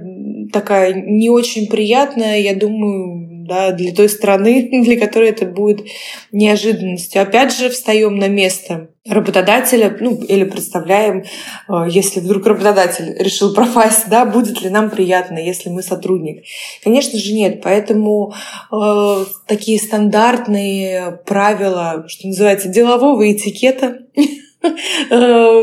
такая 0.52 0.94
не 0.94 1.30
очень 1.30 1.68
приятная, 1.68 2.40
я 2.40 2.54
думаю, 2.54 3.31
да, 3.44 3.72
для 3.72 3.92
той 3.92 4.08
страны, 4.08 4.68
для 4.84 4.98
которой 4.98 5.30
это 5.30 5.46
будет 5.46 5.86
неожиданностью. 6.30 7.22
Опять 7.22 7.56
же, 7.56 7.70
встаем 7.70 8.16
на 8.16 8.28
место 8.28 8.88
работодателя, 9.06 9.96
ну, 10.00 10.16
или 10.16 10.44
представляем, 10.44 11.24
э, 11.68 11.88
если 11.88 12.20
вдруг 12.20 12.46
работодатель 12.46 13.16
решил 13.18 13.52
пропасть, 13.52 14.08
да, 14.08 14.24
будет 14.24 14.62
ли 14.62 14.70
нам 14.70 14.90
приятно, 14.90 15.38
если 15.38 15.70
мы 15.70 15.82
сотрудник. 15.82 16.44
Конечно 16.84 17.18
же, 17.18 17.32
нет. 17.32 17.60
Поэтому 17.62 18.32
э, 18.70 19.24
такие 19.46 19.78
стандартные 19.78 21.20
правила, 21.26 22.04
что 22.06 22.28
называется, 22.28 22.68
делового 22.68 23.32
этикета, 23.32 23.98
э, 25.10 25.62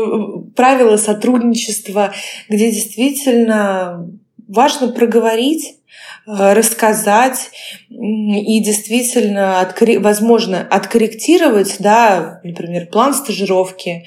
правила 0.54 0.96
сотрудничества, 0.98 2.12
где 2.48 2.70
действительно 2.70 4.06
важно 4.48 4.88
проговорить 4.88 5.79
рассказать 6.26 7.50
и 7.88 8.60
действительно, 8.62 9.60
откори- 9.60 9.98
возможно, 9.98 10.66
откорректировать, 10.70 11.76
да, 11.78 12.40
например, 12.44 12.86
план 12.86 13.14
стажировки 13.14 14.04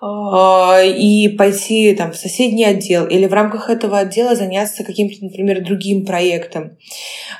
э, 0.00 0.88
и 0.96 1.28
пойти 1.36 1.94
там, 1.94 2.12
в 2.12 2.16
соседний 2.16 2.64
отдел 2.64 3.06
или 3.06 3.26
в 3.26 3.32
рамках 3.32 3.68
этого 3.68 3.98
отдела 3.98 4.34
заняться 4.34 4.84
каким-то, 4.84 5.24
например, 5.24 5.62
другим 5.64 6.06
проектом. 6.06 6.76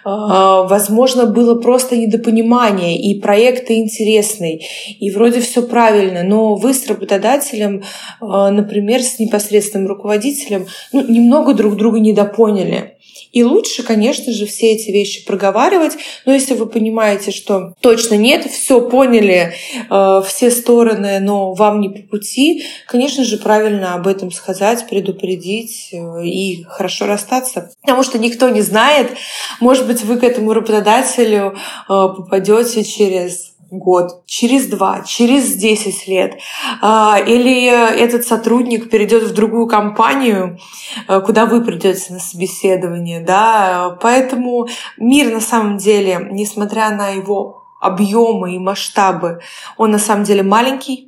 Э, 0.04 0.66
возможно, 0.68 1.26
было 1.26 1.60
просто 1.60 1.96
недопонимание, 1.96 2.98
и 2.98 3.18
проект 3.20 3.70
интересный, 3.70 4.66
и 5.00 5.10
вроде 5.10 5.40
все 5.40 5.62
правильно, 5.62 6.22
но 6.22 6.56
вы 6.56 6.74
с 6.74 6.86
работодателем, 6.86 7.82
например, 8.20 9.02
с 9.02 9.18
непосредственным 9.18 9.88
руководителем, 9.88 10.66
ну, 10.92 11.02
немного 11.06 11.54
друг 11.54 11.76
друга 11.76 12.00
недопоняли. 12.00 12.95
И 13.32 13.42
лучше, 13.42 13.82
конечно 13.82 14.32
же, 14.32 14.46
все 14.46 14.72
эти 14.72 14.90
вещи 14.90 15.24
проговаривать. 15.24 15.92
Но 16.24 16.32
если 16.32 16.54
вы 16.54 16.66
понимаете, 16.66 17.30
что 17.30 17.74
точно 17.80 18.14
нет, 18.14 18.50
все 18.50 18.80
поняли, 18.80 19.54
э, 19.90 20.22
все 20.26 20.50
стороны, 20.50 21.20
но 21.20 21.52
вам 21.52 21.80
не 21.80 21.88
по 21.88 22.00
пути, 22.08 22.64
конечно 22.86 23.24
же, 23.24 23.38
правильно 23.38 23.94
об 23.94 24.06
этом 24.06 24.30
сказать, 24.30 24.86
предупредить 24.88 25.90
э, 25.92 26.24
и 26.24 26.64
хорошо 26.64 27.06
расстаться. 27.06 27.70
Потому 27.82 28.02
что 28.02 28.18
никто 28.18 28.48
не 28.48 28.62
знает, 28.62 29.10
может 29.60 29.86
быть, 29.86 30.02
вы 30.04 30.18
к 30.18 30.24
этому 30.24 30.52
работодателю 30.52 31.54
э, 31.54 31.56
попадете 31.88 32.84
через 32.84 33.55
год, 33.70 34.24
через 34.26 34.66
два, 34.66 35.02
через 35.02 35.54
десять 35.54 36.06
лет, 36.06 36.38
а, 36.80 37.18
или 37.18 37.66
этот 37.66 38.24
сотрудник 38.24 38.90
перейдет 38.90 39.24
в 39.24 39.34
другую 39.34 39.66
компанию, 39.66 40.58
а, 41.08 41.20
куда 41.20 41.46
вы 41.46 41.64
придете 41.64 42.12
на 42.12 42.20
собеседование, 42.20 43.20
да, 43.20 43.98
поэтому 44.00 44.68
мир 44.96 45.32
на 45.32 45.40
самом 45.40 45.78
деле, 45.78 46.28
несмотря 46.30 46.90
на 46.90 47.08
его 47.08 47.64
объемы 47.80 48.54
и 48.54 48.58
масштабы, 48.58 49.40
он 49.76 49.90
на 49.90 49.98
самом 49.98 50.24
деле 50.24 50.42
маленький, 50.42 51.05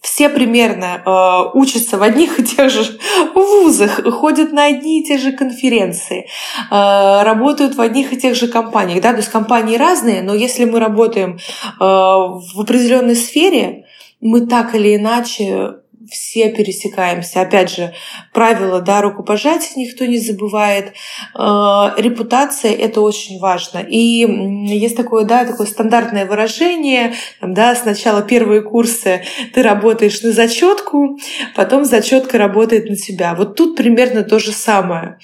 все 0.00 0.28
примерно 0.28 1.02
э, 1.04 1.58
учатся 1.58 1.98
в 1.98 2.02
одних 2.02 2.38
и 2.38 2.44
тех 2.44 2.70
же 2.70 2.98
вузах, 3.34 4.04
ходят 4.14 4.52
на 4.52 4.66
одни 4.66 5.00
и 5.00 5.04
те 5.04 5.18
же 5.18 5.32
конференции, 5.32 6.26
э, 6.70 7.22
работают 7.22 7.74
в 7.74 7.80
одних 7.80 8.12
и 8.12 8.16
тех 8.16 8.34
же 8.36 8.48
компаниях. 8.48 9.02
Да? 9.02 9.10
То 9.10 9.18
есть 9.18 9.30
компании 9.30 9.76
разные, 9.76 10.22
но 10.22 10.34
если 10.34 10.64
мы 10.64 10.78
работаем 10.78 11.36
э, 11.36 11.38
в 11.80 12.60
определенной 12.60 13.16
сфере, 13.16 13.86
мы 14.20 14.46
так 14.46 14.74
или 14.74 14.96
иначе 14.96 15.74
все 16.10 16.50
пересекаемся. 16.50 17.40
Опять 17.40 17.70
же, 17.70 17.94
правила, 18.32 18.80
да, 18.80 19.00
рукопожатия 19.02 19.72
никто 19.76 20.04
не 20.04 20.18
забывает. 20.18 20.92
Э, 21.34 21.90
репутация— 21.96 22.72
это 22.74 23.00
очень 23.00 23.38
важно. 23.38 23.78
И 23.78 24.26
есть 24.74 24.96
такое, 24.96 25.24
да, 25.24 25.44
такое 25.44 25.66
стандартное 25.66 26.26
выражение, 26.26 27.14
там, 27.40 27.54
да, 27.54 27.74
сначала 27.74 28.22
первые 28.22 28.62
курсы 28.62 29.22
ты 29.54 29.62
работаешь 29.62 30.22
на 30.22 30.32
зачетку, 30.32 31.18
потом 31.54 31.84
зачетка 31.84 32.38
работает 32.38 32.88
на 32.88 32.96
тебя. 32.96 33.34
Вот 33.34 33.56
тут 33.56 33.76
примерно 33.76 34.22
то 34.22 34.38
же 34.38 34.52
самое 34.52 35.18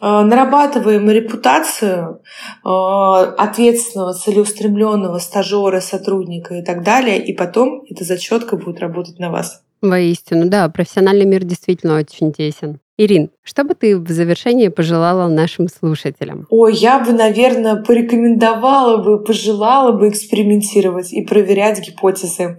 э, 0.00 0.06
нарабатываем 0.06 1.08
репутацию 1.10 2.22
э, 2.64 2.68
ответственного, 2.68 4.14
целеустремленного 4.14 5.18
стажера, 5.18 5.80
сотрудника 5.80 6.54
и 6.54 6.62
так 6.62 6.82
далее, 6.82 7.24
и 7.24 7.32
потом 7.32 7.82
эта 7.88 8.04
зачетка 8.04 8.56
будет 8.56 8.80
работать 8.80 9.18
на 9.18 9.30
вас. 9.30 9.62
Воистину, 9.90 10.48
да, 10.48 10.68
профессиональный 10.68 11.26
мир 11.26 11.44
действительно 11.44 11.98
очень 11.98 12.32
тесен. 12.32 12.80
Ирин, 12.96 13.30
что 13.42 13.64
бы 13.64 13.74
ты 13.74 13.98
в 13.98 14.08
завершении 14.08 14.68
пожелала 14.68 15.28
нашим 15.28 15.66
слушателям? 15.68 16.46
Ой, 16.48 16.74
я 16.74 17.00
бы, 17.00 17.12
наверное, 17.12 17.82
порекомендовала 17.82 19.02
бы, 19.02 19.22
пожелала 19.24 19.90
бы 19.90 20.08
экспериментировать 20.08 21.12
и 21.12 21.22
проверять 21.22 21.80
гипотезы. 21.80 22.56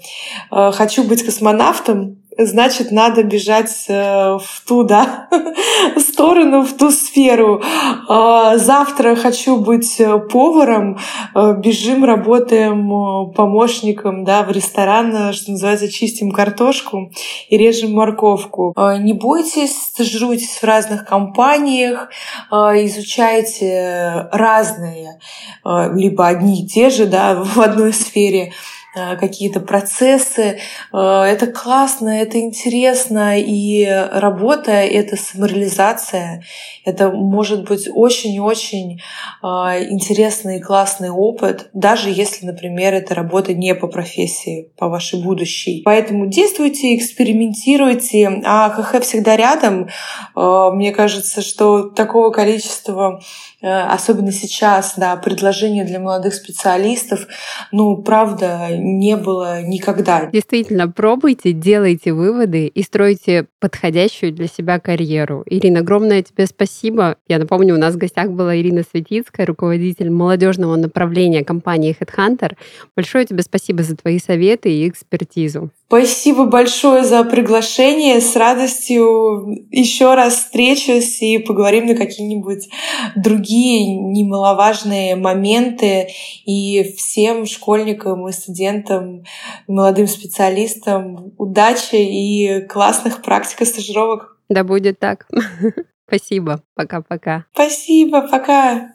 Э, 0.51 0.71
хочу 0.73 1.05
быть 1.05 1.23
космонавтом, 1.23 2.17
значит, 2.37 2.91
надо 2.91 3.23
бежать 3.23 3.85
э, 3.87 4.37
в 4.37 4.63
ту 4.67 4.83
да, 4.83 5.27
сторону, 5.97 6.63
в 6.63 6.73
ту 6.73 6.91
сферу. 6.91 7.61
А, 8.07 8.57
завтра 8.57 9.15
хочу 9.15 9.57
быть 9.57 9.99
э, 9.99 10.17
поваром, 10.19 10.97
э, 11.33 11.53
бежим, 11.57 12.03
работаем 12.03 13.33
помощником 13.33 14.23
да, 14.23 14.43
в 14.43 14.51
ресторан, 14.51 15.33
что 15.33 15.51
называется, 15.51 15.91
чистим 15.91 16.31
картошку 16.31 17.11
и 17.49 17.57
режем 17.57 17.93
морковку. 17.93 18.73
Не 18.99 19.13
бойтесь, 19.13 19.75
стажируйтесь 19.75 20.57
в 20.57 20.63
разных 20.63 21.05
компаниях, 21.05 22.09
изучайте 22.51 24.27
разные, 24.31 25.19
либо 25.63 26.27
одни 26.27 26.63
и 26.63 26.67
те 26.67 26.89
же 26.89 27.05
да, 27.05 27.35
в 27.43 27.59
одной 27.59 27.93
сфере 27.93 28.53
какие-то 28.95 29.59
процессы. 29.59 30.59
Э, 30.93 31.21
это 31.23 31.47
классно, 31.47 32.09
это 32.09 32.39
интересно, 32.39 33.39
и 33.39 33.85
работа— 33.85 34.71
это 34.71 35.15
самореализация. 35.17 36.43
Это 36.85 37.09
может 37.09 37.67
быть 37.67 37.89
очень-очень 37.91 39.01
интересный 39.41 40.57
и 40.57 40.61
классный 40.61 41.09
опыт, 41.09 41.69
даже 41.73 42.09
если, 42.09 42.45
например, 42.45 42.93
эта 42.93 43.15
работа 43.15 43.53
не 43.53 43.73
по 43.73 43.87
профессии, 43.87 44.69
по 44.77 44.87
вашей 44.87 45.21
будущей. 45.21 45.81
Поэтому 45.83 46.27
действуйте, 46.27 46.95
экспериментируйте, 46.95 48.41
а 48.45 48.69
ХХ 48.69 49.01
всегда 49.01 49.35
рядом. 49.35 49.89
Мне 50.35 50.91
кажется, 50.91 51.41
что 51.41 51.89
такого 51.89 52.29
количества 52.31 53.19
Э, 53.54 53.54
особенно 53.65 54.31
сейчас, 54.31 54.93
да, 54.97 55.15
предложения 55.15 55.85
для 55.85 55.99
молодых 55.99 56.33
специалистов, 56.33 57.27
ну, 57.71 57.97
правда, 57.97 58.69
не 58.77 59.17
было 59.17 59.61
никогда. 59.61 60.27
Действительно, 60.27 60.89
пробуйте, 60.89 61.51
делайте 61.51 62.13
выводы 62.13 62.67
и 62.67 62.83
стройте 62.83 63.47
подходящую 63.59 64.31
для 64.33 64.47
себя 64.47 64.79
карьеру. 64.79 65.43
Ирина, 65.47 65.79
огромное 65.79 66.21
тебе 66.21 66.45
спасибо. 66.45 67.17
Я 67.27 67.39
напомню, 67.39 67.75
у 67.75 67.79
нас 67.79 67.95
в 67.95 67.97
гостях 67.97 68.29
была 68.29 68.55
Ирина 68.55 68.83
Светицкая, 68.89 69.45
руководитель 69.45 70.11
молодежного 70.11 70.75
направления 70.75 71.43
компании 71.43 71.95
Headhunter. 71.99 72.55
Большое 72.95 73.25
тебе 73.25 73.41
спасибо 73.41 73.83
за 73.83 73.95
твои 73.95 74.19
советы 74.19 74.71
и 74.71 74.87
экспертизу. 74.87 75.71
Спасибо 75.87 76.45
большое 76.45 77.03
за 77.03 77.23
приглашение. 77.23 78.19
С 78.19 78.35
радостью 78.35 79.67
еще 79.69 80.15
раз 80.15 80.33
встречусь 80.33 81.21
и 81.21 81.37
поговорим 81.37 81.85
на 81.85 81.95
какие-нибудь 81.95 82.67
другие 83.15 83.95
немаловажные 83.95 85.15
моменты. 85.15 86.07
И 86.45 86.95
всем 86.97 87.45
школьникам 87.45 88.27
и 88.27 88.31
студентам, 88.31 89.23
молодым 89.67 90.07
специалистам 90.07 91.33
удачи 91.37 91.95
и 91.95 92.61
классных 92.67 93.21
практик 93.21 93.61
и 93.61 93.65
стажировок. 93.65 94.37
Да 94.49 94.63
будет 94.63 94.99
так. 94.99 95.27
Спасибо. 96.07 96.63
Пока-пока. 96.73 97.45
Спасибо. 97.53 98.27
Пока. 98.27 98.94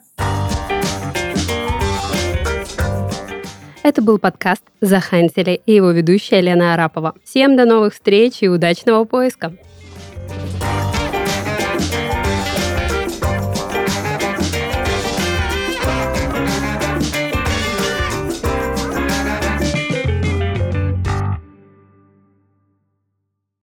Это 3.83 4.03
был 4.03 4.19
подкаст 4.19 4.61
«Захантили» 4.79 5.59
и 5.65 5.73
его 5.73 5.89
ведущая 5.89 6.41
Лена 6.41 6.75
Арапова. 6.75 7.15
Всем 7.23 7.57
до 7.57 7.65
новых 7.65 7.95
встреч 7.95 8.37
и 8.41 8.47
удачного 8.47 9.05
поиска! 9.05 9.53